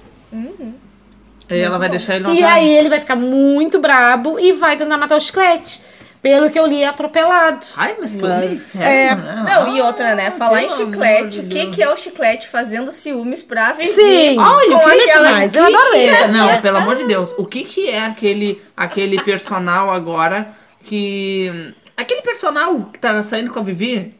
Aí 1.49 1.59
ela 1.61 1.79
vai 1.79 1.89
deixar 1.89 2.15
ele 2.15 2.23
no 2.25 2.33
E 2.33 2.43
aí 2.43 2.69
ele 2.69 2.89
vai 2.89 2.99
ficar 2.99 3.15
muito 3.15 3.79
brabo 3.79 4.39
e 4.39 4.51
vai 4.51 4.77
tentar 4.77 4.97
matar 4.97 5.17
o 5.17 5.21
chiclete. 5.21 5.81
Pelo 6.21 6.49
que 6.49 6.59
eu 6.59 6.67
li, 6.67 6.83
é 6.83 6.87
atropelado. 6.87 7.65
Ai, 7.77 7.95
mas 7.97 8.13
que 8.13 8.21
Mas, 8.21 8.81
é. 8.81 9.15
né? 9.15 9.45
Não, 9.47 9.73
e 9.73 9.79
outra, 9.81 10.15
né? 10.15 10.31
Falar 10.31 10.61
em 10.63 10.67
chiclete, 10.67 11.39
de 11.41 11.45
o 11.45 11.49
que, 11.49 11.67
que 11.71 11.81
é 11.81 11.89
o 11.89 11.95
chiclete 11.95 12.49
fazendo 12.49 12.91
ciúmes 12.91 13.41
pra 13.41 13.71
Vivi? 13.71 13.87
Sim. 13.87 14.35
Ai, 14.37 14.67
o 14.67 14.79
que 14.79 14.89
ele 14.89 15.09
é 15.09 15.13
demais. 15.13 15.53
Eu 15.55 15.63
adoro 15.65 15.91
que 15.91 15.97
ele. 15.97 16.09
é? 16.13 16.27
Não, 16.27 16.49
É. 16.49 16.59
pelo 16.59 16.77
amor 16.77 16.97
de 16.97 17.05
Deus. 17.05 17.33
O 17.37 17.45
que 17.45 17.63
que 17.63 17.89
é 17.89 18.05
aquele, 18.05 18.61
aquele 18.75 19.21
personal 19.23 19.89
agora 19.89 20.45
que... 20.83 21.73
Aquele 21.95 22.21
personal 22.21 22.89
que 22.91 22.99
tá 22.99 23.23
saindo 23.23 23.51
com 23.53 23.59
a 23.59 23.63
Vivi? 23.63 24.13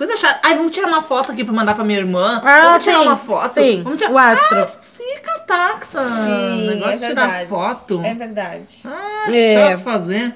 Coisa 0.00 0.16
chata. 0.16 0.40
Ai, 0.42 0.56
vamos 0.56 0.72
tirar 0.72 0.86
uma 0.86 1.02
foto 1.02 1.30
aqui 1.30 1.44
pra 1.44 1.52
mandar 1.52 1.74
pra 1.74 1.84
minha 1.84 1.98
irmã. 1.98 2.40
Ah, 2.42 2.60
vamos 2.68 2.84
tirar 2.84 2.96
sim, 3.00 3.02
uma 3.02 3.16
foto. 3.18 3.52
sim, 3.52 3.82
Vamos 3.82 3.98
tirar... 3.98 4.10
o 4.10 4.16
astro. 4.16 4.58
Ah, 4.62 4.66
fica 4.66 5.38
taxa. 5.40 5.98
Sim, 6.02 6.66
Negócio 6.68 6.92
é 6.94 6.96
de 6.96 7.06
tirar 7.06 7.46
foto. 7.46 8.00
É 8.02 8.14
verdade. 8.14 8.78
Ah, 8.86 9.26
É. 9.30 9.72
chato 9.72 9.82
fazer. 9.82 10.34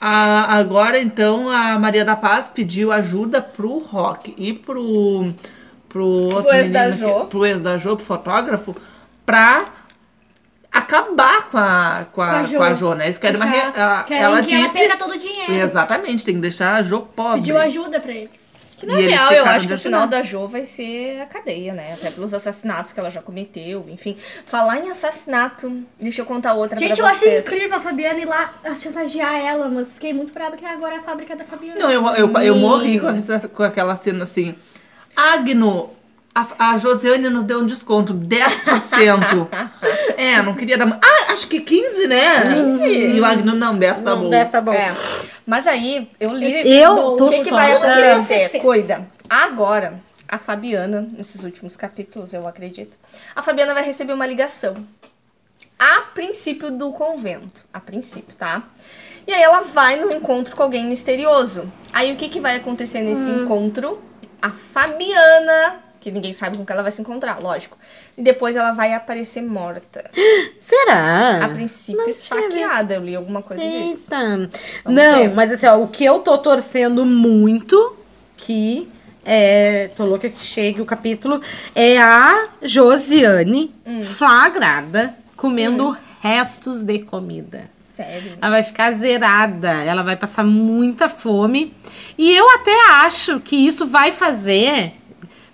Ah, 0.00 0.56
agora, 0.58 1.00
então, 1.00 1.48
a 1.50 1.76
Maria 1.76 2.04
da 2.04 2.14
Paz 2.14 2.50
pediu 2.50 2.92
ajuda 2.92 3.42
pro 3.42 3.80
Rock 3.80 4.32
e 4.38 4.52
pro, 4.52 5.24
pro 5.88 6.04
outro 6.06 6.54
ex 6.54 6.70
da 6.70 6.86
menino 6.86 6.98
Jo. 6.98 7.20
que- 7.22 7.26
pro 7.26 7.44
ex 7.46 7.62
da 7.62 7.78
Jo, 7.78 7.96
pro 7.96 8.04
fotógrafo, 8.06 8.76
pra 9.26 9.64
acabar 10.70 11.48
com 11.50 11.58
a, 11.58 12.06
com 12.12 12.22
a, 12.22 12.28
Com 12.30 12.36
a 12.36 12.42
Jo. 12.44 12.56
com 12.58 12.62
a 12.62 12.74
Jo, 12.74 12.94
né? 12.94 13.04
Eles 13.06 13.18
querem 13.18 13.36
uma 13.40 13.44
re- 13.46 13.60
a- 13.76 14.04
Querem 14.06 14.22
ela 14.22 14.40
que 14.42 14.54
ela 14.54 14.62
disse... 14.64 14.78
perca 14.78 14.96
todo 14.96 15.14
o 15.14 15.18
dinheiro. 15.18 15.52
Exatamente, 15.52 16.24
tem 16.24 16.34
que 16.36 16.40
deixar 16.40 16.76
a 16.76 16.82
Jo 16.84 17.00
pobre. 17.00 17.40
Pediu 17.40 17.58
ajuda 17.58 17.98
pra 17.98 18.12
eles. 18.12 18.41
Que 18.82 18.86
na 18.86 19.00
E 19.00 19.06
real, 19.06 19.32
eu 19.32 19.44
acho 19.44 19.68
que 19.68 19.74
o 19.74 19.78
final 19.78 20.08
da 20.08 20.22
Jo 20.22 20.48
vai 20.48 20.66
ser 20.66 21.20
a 21.20 21.26
cadeia, 21.26 21.72
né? 21.72 21.92
Até 21.92 22.10
pelos 22.10 22.34
assassinatos 22.34 22.90
que 22.90 22.98
ela 22.98 23.12
já 23.12 23.22
cometeu, 23.22 23.86
enfim. 23.88 24.16
Falar 24.44 24.78
em 24.84 24.90
assassinato, 24.90 25.84
deixa 26.00 26.22
eu 26.22 26.26
contar 26.26 26.54
outra 26.54 26.76
Gente, 26.76 26.96
pra 26.96 27.04
eu 27.04 27.06
achei 27.06 27.30
vocês. 27.30 27.46
incrível 27.46 27.76
a 27.76 27.80
Fabiana 27.80 28.18
ir 28.18 28.24
lá 28.24 28.52
a 28.64 28.74
chantagear 28.74 29.36
ela, 29.36 29.68
mas 29.68 29.92
fiquei 29.92 30.12
muito 30.12 30.32
brava 30.32 30.56
que 30.56 30.64
agora 30.66 30.96
é 30.96 30.98
a 30.98 31.02
fábrica 31.02 31.36
da 31.36 31.44
Fabiana. 31.44 31.78
Não, 31.78 31.90
eu, 31.92 32.04
eu, 32.16 32.38
eu 32.40 32.56
morri 32.56 32.98
com, 32.98 33.08
essa- 33.08 33.46
com 33.48 33.62
aquela 33.62 33.94
cena 33.94 34.24
assim. 34.24 34.56
Agno, 35.14 35.90
a, 36.34 36.72
a 36.72 36.78
Josiane 36.78 37.28
nos 37.28 37.44
deu 37.44 37.60
um 37.60 37.66
desconto, 37.66 38.14
10%. 38.14 39.48
é, 40.16 40.42
não 40.42 40.54
queria 40.54 40.78
dar. 40.78 40.86
Ah, 41.02 41.32
acho 41.32 41.46
que 41.48 41.60
15, 41.60 42.06
né? 42.06 42.54
15. 42.54 42.86
E 42.86 43.20
o 43.20 43.24
Agno, 43.24 43.54
não, 43.54 43.76
10 43.76 44.02
tá 44.02 44.10
Não, 44.14 44.22
bom. 44.22 44.30
dessa 44.30 44.50
tá 44.52 44.60
bom. 44.60 44.72
É. 44.72 44.94
Mas 45.46 45.66
aí, 45.66 46.10
eu 46.20 46.32
li. 46.32 46.68
Eu 46.80 46.92
o 46.92 47.16
tô 47.16 47.28
que, 47.30 47.38
que 47.38 47.44
só- 47.50 47.54
vai 47.56 47.72
Ah. 47.72 48.12
acontecer? 48.14 48.58
Cuida. 48.60 49.06
Agora, 49.28 50.00
a 50.28 50.38
Fabiana, 50.38 51.06
nesses 51.12 51.42
últimos 51.44 51.76
capítulos, 51.76 52.32
eu 52.32 52.46
acredito, 52.46 52.96
a 53.36 53.42
Fabiana 53.42 53.74
vai 53.74 53.84
receber 53.84 54.12
uma 54.12 54.26
ligação. 54.26 54.74
a 55.78 56.02
princípio 56.14 56.70
do 56.70 56.92
convento. 56.92 57.62
A 57.74 57.80
princípio, 57.80 58.36
tá? 58.36 58.62
E 59.26 59.32
aí 59.32 59.42
ela 59.42 59.62
vai 59.62 60.00
no 60.00 60.12
encontro 60.12 60.54
com 60.54 60.62
alguém 60.62 60.86
misterioso. 60.86 61.70
Aí 61.92 62.12
o 62.12 62.16
que, 62.16 62.28
que 62.28 62.40
vai 62.40 62.54
acontecer 62.56 63.02
nesse 63.02 63.28
encontro? 63.28 64.00
A 64.40 64.50
Fabiana, 64.50 65.81
que 66.02 66.10
ninguém 66.10 66.32
sabe 66.32 66.56
com 66.58 66.66
que 66.66 66.72
ela 66.72 66.82
vai 66.82 66.90
se 66.90 67.00
encontrar, 67.00 67.40
lógico. 67.40 67.78
E 68.18 68.22
depois 68.22 68.56
ela 68.56 68.72
vai 68.72 68.92
aparecer 68.92 69.40
morta. 69.40 70.10
Será? 70.58 71.44
A 71.44 71.48
princípio 71.48 72.08
esfaqueada. 72.08 72.94
Eu 72.94 73.04
li 73.04 73.14
alguma 73.14 73.40
coisa 73.40 73.62
disso. 73.62 74.12
Eita. 74.12 74.50
Não, 74.84 75.18
ver. 75.18 75.34
mas 75.34 75.52
assim, 75.52 75.66
ó, 75.66 75.80
o 75.80 75.88
que 75.88 76.04
eu 76.04 76.18
tô 76.18 76.36
torcendo 76.38 77.04
muito 77.04 77.96
que 78.36 78.88
é, 79.24 79.88
tô 79.94 80.04
louca 80.04 80.28
que 80.28 80.44
chegue 80.44 80.80
o 80.80 80.84
capítulo 80.84 81.40
é 81.76 81.96
a 81.98 82.48
Josiane 82.60 83.72
Hum. 83.86 84.02
flagrada 84.02 85.14
comendo 85.36 85.96
restos 86.20 86.82
de 86.82 86.98
comida. 87.00 87.70
Sério. 87.82 88.38
Ela 88.40 88.50
vai 88.50 88.62
ficar 88.62 88.90
zerada, 88.92 89.70
ela 89.70 90.02
vai 90.02 90.16
passar 90.16 90.42
muita 90.44 91.08
fome. 91.08 91.74
E 92.16 92.32
eu 92.32 92.48
até 92.50 92.74
acho 93.04 93.38
que 93.40 93.54
isso 93.54 93.86
vai 93.86 94.10
fazer. 94.10 94.94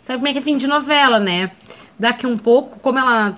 Sabe 0.08 0.20
como 0.20 0.28
é 0.28 0.32
que 0.32 0.38
é 0.38 0.40
fim 0.40 0.56
de 0.56 0.66
novela, 0.66 1.20
né? 1.20 1.50
Daqui 1.98 2.26
um 2.26 2.38
pouco, 2.38 2.78
como 2.80 2.98
ela. 2.98 3.34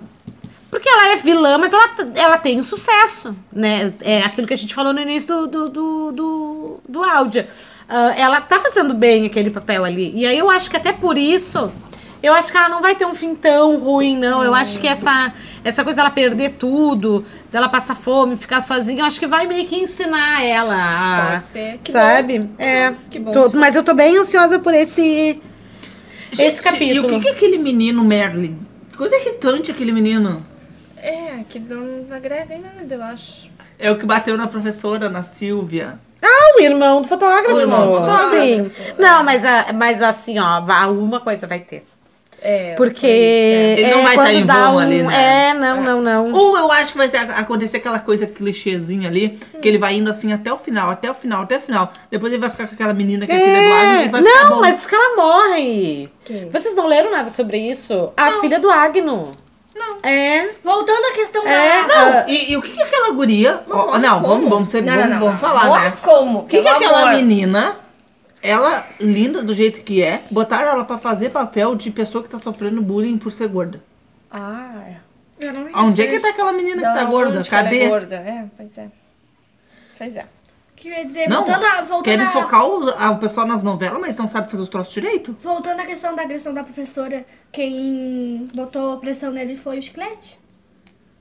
Porque 0.70 0.88
ela 0.88 1.08
é 1.08 1.16
vilã, 1.16 1.58
mas 1.58 1.72
ela, 1.72 1.90
ela 2.14 2.38
tem 2.38 2.60
um 2.60 2.62
sucesso, 2.62 3.34
né? 3.52 3.92
É 4.04 4.22
aquilo 4.22 4.46
que 4.46 4.54
a 4.54 4.56
gente 4.56 4.72
falou 4.72 4.92
no 4.92 5.00
início 5.00 5.34
do, 5.34 5.48
do, 5.48 5.68
do, 5.68 6.12
do, 6.12 6.80
do 6.88 7.02
áudio. 7.02 7.44
Ah, 7.88 8.14
ela 8.16 8.40
tá 8.40 8.60
fazendo 8.60 8.94
bem 8.94 9.26
aquele 9.26 9.50
papel 9.50 9.84
ali. 9.84 10.12
E 10.14 10.24
aí 10.24 10.38
eu 10.38 10.48
acho 10.48 10.70
que 10.70 10.76
até 10.76 10.92
por 10.92 11.18
isso. 11.18 11.72
Eu 12.22 12.34
acho 12.34 12.52
que 12.52 12.56
ela 12.56 12.68
não 12.68 12.80
vai 12.80 12.94
ter 12.94 13.04
um 13.04 13.16
fim 13.16 13.34
tão 13.34 13.76
ruim, 13.80 14.16
não. 14.16 14.44
Eu 14.44 14.54
acho 14.54 14.78
que 14.78 14.86
essa, 14.86 15.32
essa 15.64 15.82
coisa 15.82 15.96
dela 15.96 16.10
perder 16.10 16.50
tudo, 16.50 17.24
dela 17.50 17.68
passar 17.68 17.96
fome, 17.96 18.36
ficar 18.36 18.60
sozinha, 18.60 19.02
eu 19.02 19.06
acho 19.06 19.18
que 19.18 19.26
vai 19.26 19.44
meio 19.48 19.66
que 19.66 19.74
ensinar 19.74 20.40
ela 20.44 20.76
a. 20.76 21.30
Pode 21.32 21.44
ser. 21.44 21.78
Que 21.82 21.90
sabe? 21.90 22.48
É. 22.58 22.92
Que 23.10 23.18
bom 23.18 23.32
tô- 23.32 23.50
mas 23.58 23.74
eu 23.74 23.82
tô 23.82 23.92
bem 23.92 24.16
ansiosa 24.16 24.56
por 24.60 24.72
esse. 24.72 25.42
Gente, 26.32 26.46
esse 26.46 26.62
capítulo. 26.62 26.94
E 26.94 26.98
o 27.00 27.08
que, 27.08 27.20
que 27.20 27.28
é 27.28 27.32
aquele 27.32 27.58
menino 27.58 28.04
Merlin? 28.04 28.58
Que 28.90 28.96
Coisa 28.96 29.16
irritante 29.16 29.70
aquele 29.70 29.92
menino. 29.92 30.42
É, 30.96 31.42
que 31.48 31.58
não 31.58 32.04
agrega 32.14 32.54
em 32.54 32.60
nada, 32.60 32.94
eu 32.94 33.02
acho. 33.02 33.50
É 33.78 33.90
o 33.90 33.98
que 33.98 34.04
bateu 34.04 34.36
na 34.36 34.46
professora, 34.46 35.08
na 35.08 35.22
Silvia. 35.22 35.98
Ah, 36.22 36.54
o 36.58 36.60
irmão 36.60 37.00
do 37.00 37.08
fotógrafo. 37.08 37.54
O 37.56 37.60
irmão 37.60 37.86
do 37.86 37.92
fotógrafo. 37.98 38.30
Sim. 38.30 38.70
Não, 38.98 39.24
mas, 39.24 39.42
a- 39.44 39.72
mas 39.72 40.02
assim, 40.02 40.38
ó, 40.38 40.60
vá- 40.60 40.86
uma 40.86 41.18
coisa 41.20 41.46
vai 41.46 41.60
ter. 41.60 41.82
É, 42.42 42.74
Porque. 42.74 43.06
é. 43.06 43.74
Ele 43.78 43.90
não 43.90 44.02
vai 44.02 44.14
quando 44.14 44.26
tá 44.26 44.32
em 44.32 44.44
vão 44.46 44.74
um- 44.76 44.78
ali, 44.78 45.02
né? 45.02 45.50
É, 45.50 45.54
não, 45.54 45.82
não, 45.82 46.00
não. 46.00 46.32
Ou 46.32 46.56
eu 46.56 46.72
acho 46.72 46.92
que 46.92 46.98
vai 46.98 47.08
acontecer 47.36 47.76
aquela 47.78 47.98
coisa 47.98 48.26
clichêzinha 48.26 49.08
ali, 49.08 49.38
que 49.60 49.68
ele 49.68 49.76
vai 49.78 49.94
indo 49.94 50.10
assim 50.10 50.32
até 50.32 50.52
o 50.52 50.56
final, 50.56 50.88
até 50.90 51.10
o 51.10 51.14
final, 51.14 51.42
até 51.42 51.58
o 51.58 51.60
final. 51.60 51.92
Depois 52.10 52.32
ele 52.32 52.40
vai 52.40 52.50
ficar 52.50 52.66
com 52.66 52.74
aquela 52.74 52.94
menina 52.94 53.26
que 53.26 53.32
é, 53.32 53.36
filha 53.38 53.60
do 53.68 53.74
Agno 53.74 54.02
e 54.04 54.08
vai 54.08 54.22
ficar 54.22 54.42
não, 54.44 54.48
bom. 54.54 54.60
mas 54.60 54.74
diz 54.76 54.86
que 54.86 54.94
ela 54.94 55.16
morre. 55.16 56.08
Quem? 56.24 56.48
Vocês 56.48 56.74
não 56.74 56.86
leram 56.86 57.10
nada 57.10 57.28
sobre 57.30 57.58
isso? 57.58 58.10
A 58.16 58.32
filha 58.40 58.58
do 58.58 58.70
Agno. 58.70 59.24
Não. 59.76 59.96
É. 60.02 60.50
Voltando 60.64 61.04
à 61.06 61.12
questão 61.12 61.46
É. 61.46 61.86
da. 61.86 62.20
Não, 62.22 62.28
e, 62.28 62.52
e 62.52 62.56
o 62.56 62.60
que 62.62 62.70
que 62.70 62.82
aquela 62.82 63.10
guria... 63.12 63.62
Não, 63.66 63.76
morre 63.86 63.98
não, 63.98 64.20
vamos, 64.22 64.50
vamos, 64.50 64.68
ser, 64.68 64.82
Não, 64.82 64.92
vamos, 64.94 65.08
não, 65.10 65.18
não, 65.18 65.26
vamos 65.26 65.40
não. 65.40 65.48
falar, 65.48 65.80
né? 65.84 65.92
como? 66.02 66.38
O 66.40 66.44
que, 66.44 66.58
que 66.58 66.62
Pelo 66.62 66.76
aquela 66.76 67.12
menina, 67.12 67.76
ela, 68.42 68.86
linda 69.00 69.42
do 69.42 69.54
jeito 69.54 69.82
que 69.82 70.02
é, 70.02 70.22
botaram 70.30 70.68
ela 70.70 70.84
pra 70.84 70.98
fazer 70.98 71.30
papel 71.30 71.74
de 71.74 71.90
pessoa 71.90 72.22
que 72.22 72.30
tá 72.30 72.38
sofrendo 72.38 72.80
bullying 72.82 73.18
por 73.18 73.32
ser 73.32 73.48
gorda. 73.48 73.82
Ah, 74.30 74.94
Eu 75.38 75.52
não 75.52 75.86
Onde 75.86 76.02
é 76.02 76.06
que 76.06 76.20
tá 76.20 76.28
aquela 76.30 76.52
menina 76.52 76.76
que 76.76 76.82
tá 76.82 76.94
Da 76.94 77.04
gorda? 77.04 77.34
ela 77.36 77.44
Cadê? 77.44 77.80
É 77.82 77.88
gorda? 77.88 78.16
É, 78.16 78.44
pois 78.56 78.78
é. 78.78 78.90
Pois 79.98 80.16
é. 80.16 80.26
Queria 80.76 81.04
dizer, 81.04 81.28
Não, 81.28 81.44
voltando 81.44 81.64
a. 81.66 81.80
Voltando 81.82 82.04
querem 82.04 82.24
a- 82.24 82.28
socar 82.28 82.64
o, 82.64 82.88
a- 82.90 83.10
o 83.10 83.18
pessoal 83.18 83.46
nas 83.46 83.62
novelas, 83.62 84.00
mas 84.00 84.16
não 84.16 84.26
sabe 84.26 84.50
fazer 84.50 84.62
os 84.62 84.68
troços 84.70 84.92
direito? 84.94 85.36
Voltando 85.42 85.80
à 85.80 85.84
questão 85.84 86.16
da 86.16 86.22
agressão 86.22 86.54
da 86.54 86.62
professora, 86.64 87.26
quem 87.52 88.48
botou 88.56 88.96
pressão 88.98 89.30
nele 89.30 89.56
foi 89.56 89.78
o 89.78 89.82
Chiclete. 89.82 90.38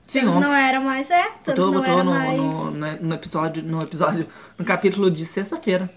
Sim, 0.10 0.26
ontem. 0.28 0.40
Não 0.42 0.54
era 0.54 0.82
mais, 0.82 1.10
é. 1.12 1.24
Tanto 1.44 1.56
Botou, 1.62 1.66
não 1.72 1.80
botou 1.80 1.94
era 1.94 2.04
no, 2.04 2.12
mais. 2.14 2.76
no, 3.02 3.08
no 3.10 3.16
episódio, 3.16 3.64
no 3.64 3.80
episódio, 3.80 4.26
no 4.58 4.66
capítulo 4.66 5.10
de 5.12 5.26
sexta-feira. 5.26 5.90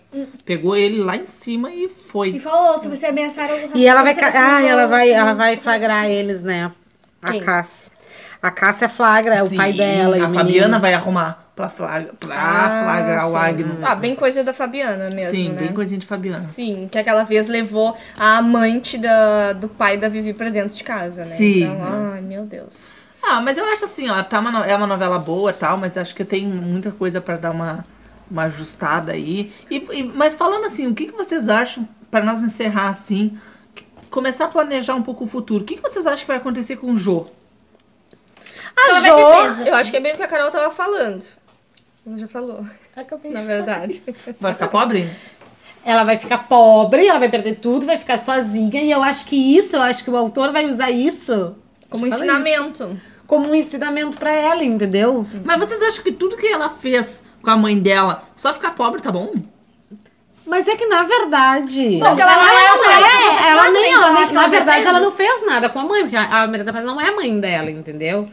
Pegou 0.44 0.76
ele 0.76 0.98
lá 1.02 1.16
em 1.16 1.26
cima 1.26 1.70
e 1.70 1.84
E 1.84 1.88
foi. 1.88 2.38
falou, 2.38 2.80
se 2.80 2.88
você 2.88 3.06
ameaçar 3.06 3.48
o 3.50 3.76
E 3.76 3.86
ela 3.86 4.02
vai, 4.02 4.14
ah, 4.20 4.62
ela 4.62 4.86
vai, 4.86 5.10
ela 5.10 5.32
vai 5.32 5.56
flagrar 5.56 6.06
eles, 6.06 6.42
né? 6.42 6.70
A 7.22 7.32
Quem? 7.32 7.40
Cássia. 7.42 7.90
A 8.42 8.50
Cássia 8.50 8.88
flagra 8.88 9.44
o 9.44 9.48
Sim, 9.48 9.56
pai 9.56 9.72
dela 9.72 10.18
e 10.18 10.20
A 10.20 10.28
o 10.28 10.34
Fabiana 10.34 10.66
menino. 10.66 10.80
vai 10.80 10.94
arrumar 10.94 11.50
pra, 11.54 11.68
flagra, 11.68 12.12
pra 12.18 12.34
Ah, 12.36 12.82
flagrar 12.84 13.28
o 13.28 13.30
sim. 13.30 13.36
Agno. 13.36 13.78
Ah, 13.82 13.94
bem 13.94 14.16
coisa 14.16 14.42
da 14.42 14.52
Fabiana 14.52 15.08
mesmo, 15.10 15.30
Sim, 15.30 15.48
né? 15.50 15.54
bem 15.58 15.72
coisinha 15.72 16.00
de 16.00 16.06
Fabiana. 16.06 16.38
Sim, 16.38 16.88
que 16.90 16.98
aquela 16.98 17.22
vez 17.22 17.46
levou 17.48 17.96
a 18.18 18.38
amante 18.38 18.98
da, 18.98 19.52
do 19.52 19.68
pai 19.68 19.96
da 19.96 20.08
Vivi 20.08 20.34
pra 20.34 20.48
dentro 20.48 20.76
de 20.76 20.82
casa, 20.82 21.18
né? 21.20 21.24
Sim. 21.24 21.62
Então, 21.62 22.10
ai, 22.12 22.20
meu 22.20 22.44
Deus. 22.44 22.90
Ah, 23.22 23.40
mas 23.40 23.56
eu 23.56 23.64
acho 23.66 23.84
assim, 23.84 24.08
ó, 24.10 24.22
tá 24.22 24.40
uma, 24.40 24.66
é 24.66 24.74
uma 24.74 24.86
novela 24.86 25.18
boa 25.18 25.50
e 25.50 25.54
tal, 25.54 25.78
mas 25.78 25.96
acho 25.96 26.14
que 26.14 26.24
tem 26.24 26.46
muita 26.46 26.90
coisa 26.90 27.20
pra 27.20 27.36
dar 27.36 27.52
uma, 27.52 27.86
uma 28.30 28.44
ajustada 28.44 29.12
aí. 29.12 29.52
E, 29.70 29.76
e- 29.92 30.02
mas 30.14 30.34
falando 30.34 30.64
assim, 30.66 30.86
o 30.88 30.94
que, 30.94 31.06
que 31.06 31.12
vocês 31.16 31.48
acham, 31.48 31.88
pra 32.10 32.22
nós 32.22 32.42
encerrar 32.42 32.88
assim, 32.90 33.38
começar 34.10 34.46
a 34.46 34.48
planejar 34.48 34.94
um 34.94 35.02
pouco 35.02 35.24
o 35.24 35.26
futuro, 35.26 35.62
o 35.62 35.66
que, 35.66 35.76
que 35.76 35.82
vocês 35.82 36.04
acham 36.06 36.18
que 36.20 36.26
vai 36.26 36.36
acontecer 36.36 36.76
com 36.76 36.92
o 36.92 36.96
Jô? 36.96 37.26
A 38.76 39.00
Jo... 39.00 39.54
presa. 39.54 39.68
Eu 39.68 39.74
acho 39.76 39.90
que 39.90 39.96
é 39.96 40.00
bem 40.00 40.14
o 40.14 40.16
que 40.16 40.22
a 40.22 40.28
Carol 40.28 40.50
tava 40.50 40.70
falando. 40.74 41.24
Ela 42.04 42.18
já 42.18 42.26
falou, 42.26 42.66
Acabei 42.96 43.30
de 43.30 43.38
na 43.38 43.44
verdade. 43.44 44.02
isso. 44.06 44.34
Vai 44.40 44.52
ficar 44.52 44.68
pobre? 44.68 45.08
Ela 45.84 46.04
vai 46.04 46.16
ficar 46.16 46.38
pobre, 46.46 47.06
ela 47.08 47.18
vai 47.18 47.28
perder 47.28 47.56
tudo, 47.56 47.86
vai 47.86 47.98
ficar 47.98 48.16
sozinha. 48.18 48.80
E 48.82 48.90
eu 48.90 49.02
acho 49.02 49.26
que 49.26 49.34
isso, 49.56 49.74
eu 49.74 49.82
acho 49.82 50.04
que 50.04 50.10
o 50.10 50.16
autor 50.16 50.52
vai 50.52 50.64
usar 50.64 50.92
isso 50.92 51.56
Como 51.90 52.04
Fala 52.08 52.14
ensinamento. 52.24 53.00
Como 53.32 53.48
um 53.48 53.54
ensinamento 53.54 54.18
pra 54.18 54.30
ela, 54.30 54.62
entendeu? 54.62 55.24
Mas 55.42 55.58
vocês 55.58 55.80
acham 55.80 56.04
que 56.04 56.12
tudo 56.12 56.36
que 56.36 56.46
ela 56.46 56.68
fez 56.68 57.24
com 57.42 57.48
a 57.48 57.56
mãe 57.56 57.78
dela, 57.78 58.24
só 58.36 58.52
ficar 58.52 58.72
pobre 58.74 59.00
tá 59.00 59.10
bom? 59.10 59.32
Mas 60.46 60.68
é 60.68 60.76
que 60.76 60.84
na 60.84 61.02
verdade. 61.04 61.98
Bom, 61.98 62.08
ela 62.20 62.36
não 62.36 62.58
é 62.58 62.66
a 62.66 62.76
mãe, 62.76 63.04
é, 63.08 63.50
ela 63.50 63.62
ela 63.62 63.70
nem- 63.70 63.82
nem, 63.84 63.92
ela 63.94 64.06
ela, 64.08 64.26
que 64.26 64.34
na 64.34 64.40
ela 64.42 64.50
verdade, 64.50 64.86
ela 64.86 65.00
não 65.00 65.10
fez 65.12 65.46
nada 65.46 65.70
com 65.70 65.78
a 65.78 65.84
mãe, 65.84 66.02
porque 66.02 66.16
a 66.16 66.42
a 66.42 66.46
Miranda 66.46 66.74
Paz 66.74 66.84
não 66.84 67.00
é 67.00 67.08
a 67.08 67.12
mãe 67.16 67.40
dela, 67.40 67.70
entendeu? 67.70 68.28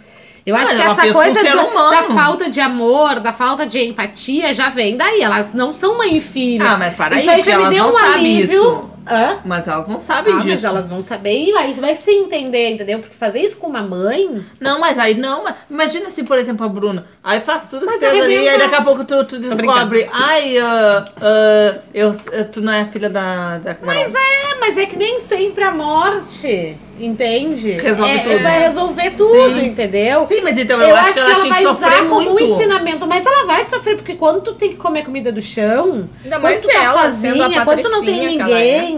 Eu 0.45 0.53
acho 0.55 0.65
Mas 0.65 0.75
que 0.75 0.81
ela 0.81 0.91
essa 0.91 1.13
coisa 1.13 1.43
do- 1.43 1.91
da 1.91 2.03
falta 2.03 2.49
de 2.49 2.59
amor, 2.59 3.21
da 3.21 3.31
falta 3.31 3.65
de 3.65 3.79
empatia, 3.85 4.53
já 4.53 4.69
vem 4.69 4.97
daí. 4.97 5.21
Elas 5.21 5.53
não 5.53 5.73
são 5.73 5.97
mãe 5.97 6.17
e 6.17 6.21
filha. 6.21 6.71
Ah, 6.71 6.77
mas 6.77 6.93
para 6.93 7.15
Isso 7.17 7.29
aí 7.29 7.41
já 7.41 7.57
me 7.57 7.69
deu 7.69 7.85
não 7.85 7.93
um 7.93 7.97
alívio. 7.97 8.43
isso. 8.63 8.89
Hã? 9.09 9.39
Mas 9.43 9.67
elas 9.67 9.87
não 9.87 9.99
sabem 9.99 10.33
Ah, 10.33 10.37
disso. 10.37 10.49
mas 10.49 10.63
elas 10.63 10.87
vão 10.89 11.01
saber 11.01 11.33
e 11.45 11.51
aí 11.57 11.73
vai 11.73 11.95
se 11.95 12.11
entender, 12.11 12.69
entendeu? 12.71 12.99
Porque 12.99 13.15
fazer 13.15 13.39
isso 13.41 13.57
com 13.57 13.67
uma 13.67 13.81
mãe. 13.81 14.43
Não, 14.59 14.79
mas 14.79 14.97
aí 14.99 15.15
não, 15.15 15.43
mas 15.43 15.55
imagina 15.69 16.07
assim, 16.07 16.23
por 16.23 16.37
exemplo, 16.37 16.65
a 16.65 16.69
Bruna. 16.69 17.05
Aí 17.23 17.39
faz 17.41 17.63
tudo 17.65 17.81
que 17.81 17.85
Mas 17.87 17.99
fez 17.99 18.23
ali, 18.23 18.35
e 18.47 18.57
daqui 18.57 18.75
a 18.75 18.81
pouco 18.81 19.03
tu, 19.05 19.23
tu 19.25 19.39
descobre. 19.39 20.07
Ai, 20.13 20.57
ah, 20.59 21.05
ah, 21.21 21.75
eu, 21.93 22.11
tu 22.51 22.61
não 22.61 22.71
é 22.73 22.85
filha 22.85 23.09
da, 23.09 23.57
da 23.57 23.73
Carol. 23.75 23.93
Mas 23.95 24.13
é, 24.13 24.55
mas 24.59 24.77
é 24.77 24.85
que 24.85 24.95
nem 24.97 25.19
sempre 25.19 25.63
a 25.63 25.71
morte, 25.71 26.77
entende? 26.99 27.71
Resolve 27.71 28.11
É, 28.11 28.19
tudo. 28.19 28.43
Vai 28.43 28.59
resolver 28.59 29.09
tudo, 29.11 29.31
Sim. 29.31 29.65
entendeu? 29.65 30.25
Sim, 30.25 30.41
mas 30.41 30.57
então 30.57 30.81
eu, 30.81 30.95
acho 30.95 31.13
que 31.13 31.19
ela, 31.19 31.35
tinha 31.35 31.49
vai 31.53 31.63
que 31.63 31.69
sofrer 31.69 31.87
usar 31.93 32.09
como 32.09 32.19
um 32.29 32.33
muito. 32.33 32.43
ensinamento, 32.43 33.07
mas 33.07 33.25
ela 33.25 33.45
vai 33.45 33.63
sofrer, 33.65 33.95
porque 33.95 34.15
quando 34.15 34.41
tu 34.41 34.53
tem 34.53 34.69
que 34.69 34.75
comer 34.75 35.03
comida 35.03 35.31
do 35.31 35.41
chão, 35.41 36.09
Ainda 36.23 36.35
quando 36.39 36.41
mais 36.43 36.61
tu 36.61 36.67
tá 36.67 36.83
ela, 36.83 37.03
sozinha, 37.03 37.65
quando 37.65 37.81
tu 37.81 37.89
não 37.89 38.03
tem 38.03 38.37
patricinha 38.37 38.45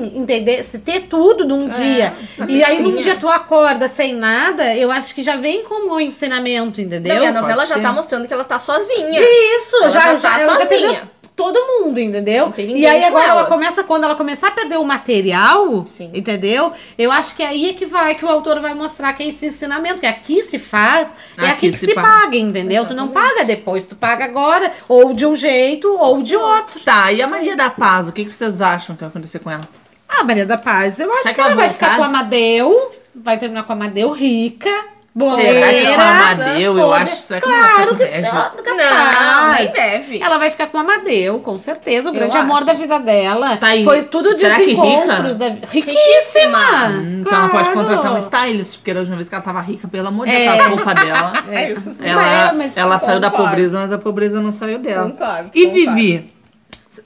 é. 0.04 0.18
entender? 0.18 0.64
Se 0.64 0.80
ter 0.80 1.02
tudo 1.02 1.46
num 1.46 1.68
dia, 1.68 2.14
e 2.48 2.64
aí 2.64 2.82
num 2.82 2.98
dia 2.98 3.16
tu 3.16 3.28
acorda 3.30 3.88
sem 3.88 4.14
nada, 4.16 4.76
eu 4.76 4.92
acho 4.92 5.14
que 5.16 5.24
já 5.24 5.36
vem 5.36 5.64
como 5.64 5.96
um 5.96 6.00
ensinamento, 6.00 6.82
entendeu? 6.82 7.16
Não, 7.16 7.28
a 7.28 7.32
novela 7.32 7.58
Pode 7.58 7.70
já 7.70 7.76
ser. 7.76 7.82
tá 7.82 7.94
mostrando 7.94 8.28
que 8.28 8.34
ela 8.34 8.44
tá 8.44 8.60
sozinha. 8.60 9.20
Isso, 9.58 9.76
Ela 9.78 9.90
já, 9.90 10.00
já 10.00 10.18
já, 10.18 10.30
tá 10.32 10.42
ela 10.42 10.54
já 10.54 10.60
sozinha. 10.68 10.90
perdeu 10.90 11.22
todo 11.36 11.60
mundo, 11.66 12.00
entendeu? 12.00 12.54
E 12.58 12.86
aí 12.86 13.04
agora 13.04 13.26
ela. 13.26 13.40
ela. 13.40 13.50
começa, 13.50 13.84
quando 13.84 14.04
ela 14.04 14.16
começar 14.16 14.50
a 14.50 14.52
perder 14.52 14.78
o 14.78 14.86
material, 14.86 15.84
Sim. 15.88 16.12
entendeu? 16.14 16.72
Eu 16.98 17.12
acho 17.12 17.36
que 17.36 17.42
é 17.42 17.48
aí 17.48 17.70
é 17.70 17.74
que 17.74 17.86
vai, 17.86 18.14
que 18.14 18.24
o 18.24 18.30
autor 18.30 18.60
vai 18.60 18.76
mostrar 18.76 19.14
que 19.14 19.24
é 19.24 19.28
esse 19.28 19.48
ensinamento, 19.48 20.00
que 20.00 20.06
aqui 20.06 20.44
se 20.44 20.60
faz, 20.60 21.16
é 21.38 21.42
Aqui 21.46 21.52
aqui 21.52 21.72
que 21.72 21.78
se 21.80 21.88
se, 21.88 21.96
paga. 21.96 22.08
paga, 22.08 22.38
entendeu? 22.38 22.86
Tu 22.86 22.94
não 22.94 23.08
paga 23.08 23.44
depois, 23.44 23.86
tu 23.86 23.96
paga 23.96 24.26
agora, 24.26 24.72
ou 24.88 25.14
de 25.14 25.26
um 25.26 25.36
jeito, 25.36 25.92
ou 25.98 26.22
de 26.22 26.36
outro. 26.36 26.80
Tá, 26.82 27.12
e 27.12 27.22
a 27.22 27.28
Maria 27.28 27.56
da 27.56 27.70
Paz, 27.70 28.08
o 28.08 28.12
que, 28.12 28.26
que 28.26 28.36
vocês 28.36 28.62
acham 28.62 28.96
que 28.96 29.02
vai 29.02 29.10
acontecer 29.10 29.40
com 29.40 29.50
ela? 29.50 29.68
Ah, 30.12 30.24
Maria 30.24 30.46
da 30.46 30.58
Paz, 30.58 31.00
eu 31.00 31.12
acho 31.12 31.24
Será 31.24 31.34
que, 31.36 31.42
ela 31.42 31.52
ela 31.52 31.60
vai 31.62 31.70
ficar 31.70 31.98
com 31.98 32.04
a 32.04 32.08
Amadeu, 32.08 32.92
vai 33.16 33.38
terminar 33.38 33.64
com 33.64 33.72
a 33.72 33.76
Amadeu 33.76 34.12
rica, 34.12 34.70
Será 34.70 34.86
que 35.14 35.24
é 35.24 35.26
com 35.26 35.32
a 35.32 35.36
Boleira. 35.36 36.04
Amadeu? 36.04 36.78
Eu 36.80 36.94
acho. 36.94 37.16
Será 37.18 37.42
que 37.42 37.48
Claro 37.48 37.98
que 37.98 38.04
Regis? 38.06 38.30
sim. 38.30 38.32
Não, 38.78 39.54
nem 39.54 39.68
deve. 39.72 40.22
Ela 40.22 40.38
vai 40.38 40.50
ficar 40.52 40.68
com 40.68 40.78
o 40.78 40.82
Amadeu, 40.82 41.40
com 41.40 41.58
certeza. 41.58 42.10
O 42.10 42.14
Eu 42.14 42.20
grande 42.20 42.38
amor 42.38 42.58
acho. 42.58 42.66
da 42.68 42.74
vida 42.74 42.98
dela. 43.00 43.58
Tá 43.58 43.68
aí. 43.68 43.84
Foi 43.84 44.04
tudo 44.04 44.32
Será 44.38 44.56
que 44.56 44.66
desencontros 44.68 45.36
rica? 45.38 45.50
da 45.50 45.68
Riquíssima! 45.68 46.88
Hum, 46.90 47.22
Então 47.26 47.38
ela 47.40 47.50
pode 47.50 47.70
Claro. 47.72 47.88
contratar 47.90 48.14
um 48.14 48.18
stylist, 48.18 48.78
porque 48.78 48.94
da 48.94 49.00
última 49.02 49.18
vez 49.18 49.28
que 49.28 49.36
ela 49.36 49.44
tava 49.44 49.60
rica, 49.62 49.88
pelo 49.88 50.08
amor 50.08 50.26
de 50.28 50.34
É. 50.34 50.46
Deus, 50.50 50.60
as 50.62 50.68
roupas 50.70 50.96
dela. 50.96 51.34
É 51.52 51.72
isso. 51.72 51.96
Ela, 52.04 52.54
É, 52.54 52.72
ela 52.80 53.00
saiu 53.00 53.20
da 53.20 53.30
pobreza, 53.30 53.80
mas 53.82 53.92
a 53.92 53.98
pobreza 53.98 54.40
não 54.40 54.52
saiu 54.54 54.80
dela. 54.80 55.10
Concordo, 55.12 55.50
E 55.54 55.66
concordo. 55.66 55.96
Vivi? 55.96 56.28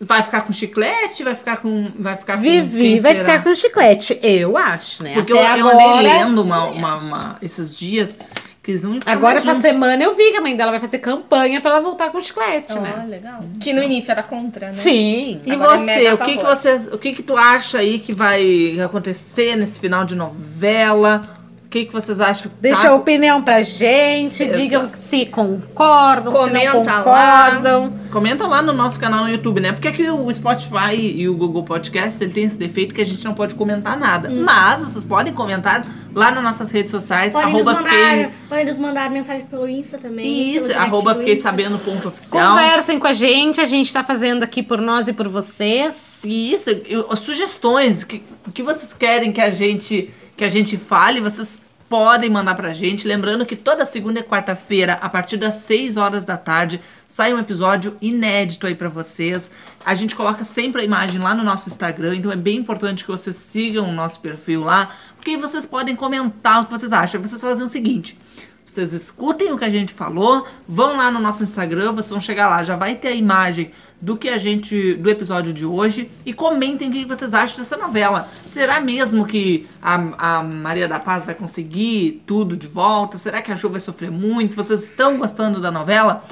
Vai 0.02 0.24
ficar 0.24 0.42
com 0.42 0.52
chiclete? 0.52 1.24
Vai 1.24 1.36
ficar 1.36 1.58
com. 1.58 1.92
Vai 2.00 2.16
ficar 2.18 2.38
com. 2.38 2.42
Vivi 2.42 2.94
quem 2.94 3.00
vai 3.02 3.14
será? 3.16 3.26
ficar 3.34 3.44
com 3.44 3.56
chiclete, 3.56 4.20
eu 4.24 4.58
acho, 4.58 5.04
né? 5.04 5.14
Porque 5.14 5.32
Até 5.34 5.54
eu, 5.54 5.58
eu 5.58 5.68
agora, 5.70 5.86
andei 6.00 6.12
lendo 6.14 6.42
uma, 6.42 6.66
uma, 6.66 6.96
uma- 6.96 7.38
esses 7.42 7.78
dias 7.78 8.18
que 8.64 8.72
eles 8.72 8.82
não 8.84 8.98
Agora, 9.06 9.38
essa 9.38 9.54
juntos. 9.54 9.62
semana, 9.62 10.04
eu 10.04 10.16
vi 10.16 10.32
que 10.32 10.38
a 10.38 10.42
mãe 10.42 10.56
dela 10.56 10.72
vai 10.72 10.80
fazer 10.80 10.98
campanha 10.98 11.62
pra 11.62 11.70
ela 11.70 11.82
voltar 11.82 12.10
com 12.12 12.20
chiclete, 12.20 12.76
Ah, 12.76 12.82
né? 12.82 13.06
legal. 13.08 13.40
Que 13.60 13.72
no 13.74 13.84
início 13.84 14.12
era 14.12 14.24
contra, 14.24 14.70
né? 14.70 14.74
Sim. 14.74 15.40
E 15.46 15.52
Agora 15.52 15.76
é 15.76 15.78
você, 15.78 15.86
mega 15.86 16.16
o 16.16 16.18
que, 16.18 16.38
que 16.38 16.44
você, 16.44 16.76
o 16.92 16.98
que 16.98 17.14
que 17.14 17.22
tu 17.22 17.38
acha 17.38 17.78
aí 17.78 18.00
que 18.00 18.12
vai 18.12 18.80
acontecer 18.84 19.56
nesse 19.56 19.80
final 19.80 20.04
de 20.04 20.16
novela? 20.16 21.35
O 21.76 21.78
que 21.78 21.86
que 21.88 21.92
vocês 21.92 22.22
acham? 22.22 22.50
que 22.50 22.58
Deixa 22.62 22.84
tá- 22.84 22.90
a 22.92 22.96
opinião 22.96 23.42
pra 23.42 23.62
gente, 23.62 24.46
digam 24.46 24.90
se 24.98 25.26
concordam, 25.26 26.32
se 26.32 26.38
não 26.40 26.48
Comenta 26.48 26.78
lá. 26.78 27.04
concordam. 27.04 27.94
Comenta 28.10 28.48
lá 28.48 28.62
no 28.62 28.72
nosso 28.72 28.98
canal 28.98 29.26
no 29.26 29.30
YouTube, 29.30 29.60
né? 29.60 29.74
Porque 29.74 29.90
aqui 29.90 30.10
o 30.10 30.34
Spotify 30.34 30.96
e 30.96 31.28
o 31.28 31.36
Google 31.36 31.64
Podcast, 31.66 32.24
ele 32.24 32.32
tem 32.32 32.46
esse 32.46 32.58
defeito 32.58 32.96
que 32.96 33.02
a 33.02 33.06
gente 33.06 33.26
não 33.26 33.34
pode 33.34 33.56
comentar 33.56 34.00
nada. 34.00 34.30
Hum. 34.30 34.42
Mas 34.46 34.80
vocês 34.80 35.04
podem 35.04 35.34
comentar 35.34 35.86
lá 36.14 36.32
nas 36.32 36.42
nossas 36.42 36.72
redes 36.72 36.92
sociais, 36.92 37.34
Podem 37.34 37.52
nos, 37.52 37.68
arroba 37.68 37.74
mandar, 37.84 37.90
fiquei... 37.90 38.30
podem 38.48 38.66
nos 38.68 38.78
mandar 38.78 39.12
mensagem 39.12 39.46
pelo 39.46 39.68
Insta 39.68 39.98
também. 39.98 40.56
Isso, 40.56 40.72
arroba 40.78 41.14
do 41.14 41.20
fiquei 41.20 41.34
Insta. 41.34 41.50
sabendo 41.50 41.78
ponto 41.80 42.08
oficial. 42.08 42.56
Conversem 42.56 42.98
com 42.98 43.08
a 43.08 43.12
gente, 43.14 43.60
a 43.60 43.66
gente 43.66 43.92
tá 43.92 44.02
fazendo 44.02 44.44
aqui 44.44 44.64
por 44.64 44.80
nós 44.80 45.10
e 45.10 45.14
por 45.14 45.28
vocês. 45.28 46.20
E 46.24 46.54
isso, 46.54 46.70
eu- 46.88 47.14
sugestões, 47.18 48.04
o 48.04 48.08
que, 48.08 48.24
que 48.54 48.64
vocês 48.64 48.94
querem 48.94 49.34
que 49.34 49.42
a 49.42 49.52
gente 49.52 50.10
que 50.38 50.44
a 50.44 50.50
gente 50.50 50.76
fale, 50.76 51.22
vocês 51.22 51.62
podem 51.90 52.30
mandar 52.30 52.56
pra 52.56 52.74
gente. 52.74 53.08
Lembrando 53.08 53.46
que 53.46 53.56
toda 53.56 53.86
segunda 53.86 54.20
e 54.20 54.24
quarta-feira, 54.24 54.94
a 55.02 55.10
partir 55.10 55.38
das 55.38 55.56
6 55.56 55.98
horas 55.98 56.24
da 56.24 56.38
tarde, 56.38 56.82
sai 57.08 57.34
um 57.34 57.40
episódio 57.40 57.98
inédito 58.02 58.68
aí 58.68 58.76
pra 58.76 58.90
vocês. 58.90 59.50
A 59.86 59.96
gente 59.96 60.16
coloca 60.16 60.44
sempre 60.44 60.82
a 60.82 60.86
imagem 60.86 61.20
lá 61.20 61.34
no 61.34 61.44
nosso 61.44 61.70
Instagram, 61.70 62.16
então 62.16 62.32
é 62.32 62.36
bem 62.36 62.58
importante 62.58 63.04
que 63.04 63.12
vocês 63.12 63.36
sigam 63.36 63.90
o 63.90 63.94
nosso 63.94 64.20
perfil 64.20 64.64
lá, 64.64 64.90
porque 65.16 65.32
aí 65.32 65.38
vocês 65.38 65.66
podem 65.66 65.96
comentar 65.96 66.62
o 66.62 66.66
que 66.66 66.72
vocês 66.72 66.92
acham. 66.92 67.22
Vocês 67.22 67.42
fazem 67.42 67.64
o 67.64 67.70
seguinte: 67.70 68.18
vocês 68.66 68.94
escutem 68.94 69.52
o 69.52 69.58
que 69.58 69.64
a 69.64 69.70
gente 69.70 69.94
falou, 69.94 70.46
vão 70.68 70.98
lá 70.98 71.12
no 71.12 71.20
nosso 71.20 71.44
Instagram, 71.44 71.92
vocês 71.94 72.10
vão 72.10 72.20
chegar 72.20 72.50
lá, 72.50 72.64
já 72.64 72.76
vai 72.76 72.96
ter 72.96 73.10
a 73.10 73.16
imagem 73.16 73.72
do 74.02 74.18
que 74.18 74.28
a 74.28 74.38
gente 74.38 74.96
do 74.96 75.10
episódio 75.10 75.54
de 75.54 75.66
hoje 75.66 76.12
e 76.26 76.34
comentem 76.34 76.90
o 76.90 76.92
que 76.92 77.06
vocês 77.06 77.34
acham 77.34 77.60
dessa 77.60 77.78
novela. 77.78 78.28
Será 78.46 78.82
mesmo 78.82 79.26
que 79.26 79.68
a, 79.82 80.40
a 80.40 80.44
Maria 80.44 80.88
da 80.88 81.00
Paz 81.00 81.24
vai 81.24 81.36
conseguir 81.36 82.24
tudo 82.26 82.58
de 82.58 82.68
volta? 82.68 83.18
Será 83.18 83.42
que 83.42 83.52
a 83.52 83.56
Ju 83.56 83.70
vai 83.70 83.80
sofrer 83.80 84.12
muito? 84.12 84.56
Vocês 84.56 84.84
estão 84.84 85.18
gostando 85.18 85.62
da 85.62 85.72
novela? 85.72 86.24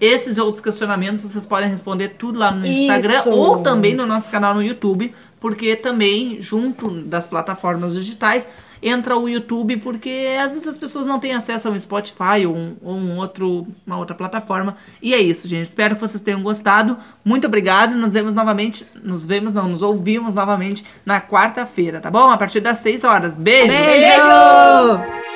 Esses 0.00 0.38
e 0.38 0.40
outros 0.40 0.62
questionamentos 0.62 1.22
vocês 1.22 1.44
podem 1.44 1.68
responder 1.68 2.10
tudo 2.10 2.38
lá 2.38 2.50
no 2.50 2.64
Instagram 2.64 3.18
Isso. 3.18 3.30
ou 3.30 3.58
também 3.58 3.94
no 3.94 4.06
nosso 4.06 4.30
canal 4.30 4.54
no 4.54 4.62
YouTube, 4.62 5.14
porque 5.38 5.76
também 5.76 6.40
junto 6.40 7.02
das 7.02 7.28
plataformas 7.28 7.94
digitais 7.94 8.48
entra 8.82 9.16
o 9.16 9.28
YouTube, 9.28 9.76
porque 9.78 10.36
às 10.40 10.52
vezes 10.52 10.66
as 10.66 10.76
pessoas 10.76 11.06
não 11.06 11.18
têm 11.18 11.32
acesso 11.32 11.68
ao 11.68 11.78
Spotify 11.78 12.46
ou, 12.46 12.56
um, 12.56 12.76
ou 12.82 12.94
um 12.94 13.16
outro, 13.16 13.66
uma 13.86 13.98
outra 13.98 14.14
plataforma. 14.14 14.76
E 15.02 15.14
é 15.14 15.18
isso, 15.18 15.48
gente. 15.48 15.68
Espero 15.68 15.94
que 15.94 16.00
vocês 16.00 16.22
tenham 16.22 16.42
gostado. 16.42 16.96
Muito 17.24 17.46
obrigado. 17.46 17.94
Nos 17.96 18.12
vemos 18.12 18.34
novamente. 18.34 18.86
Nos 19.02 19.24
vemos, 19.24 19.54
não, 19.54 19.68
nos 19.68 19.82
ouvimos 19.82 20.34
novamente 20.34 20.84
na 21.04 21.20
quarta-feira, 21.20 22.00
tá 22.00 22.10
bom? 22.10 22.30
A 22.30 22.36
partir 22.36 22.60
das 22.60 22.78
6 22.78 23.04
horas. 23.04 23.34
Beijo! 23.34 23.68
Beijo! 23.68 25.29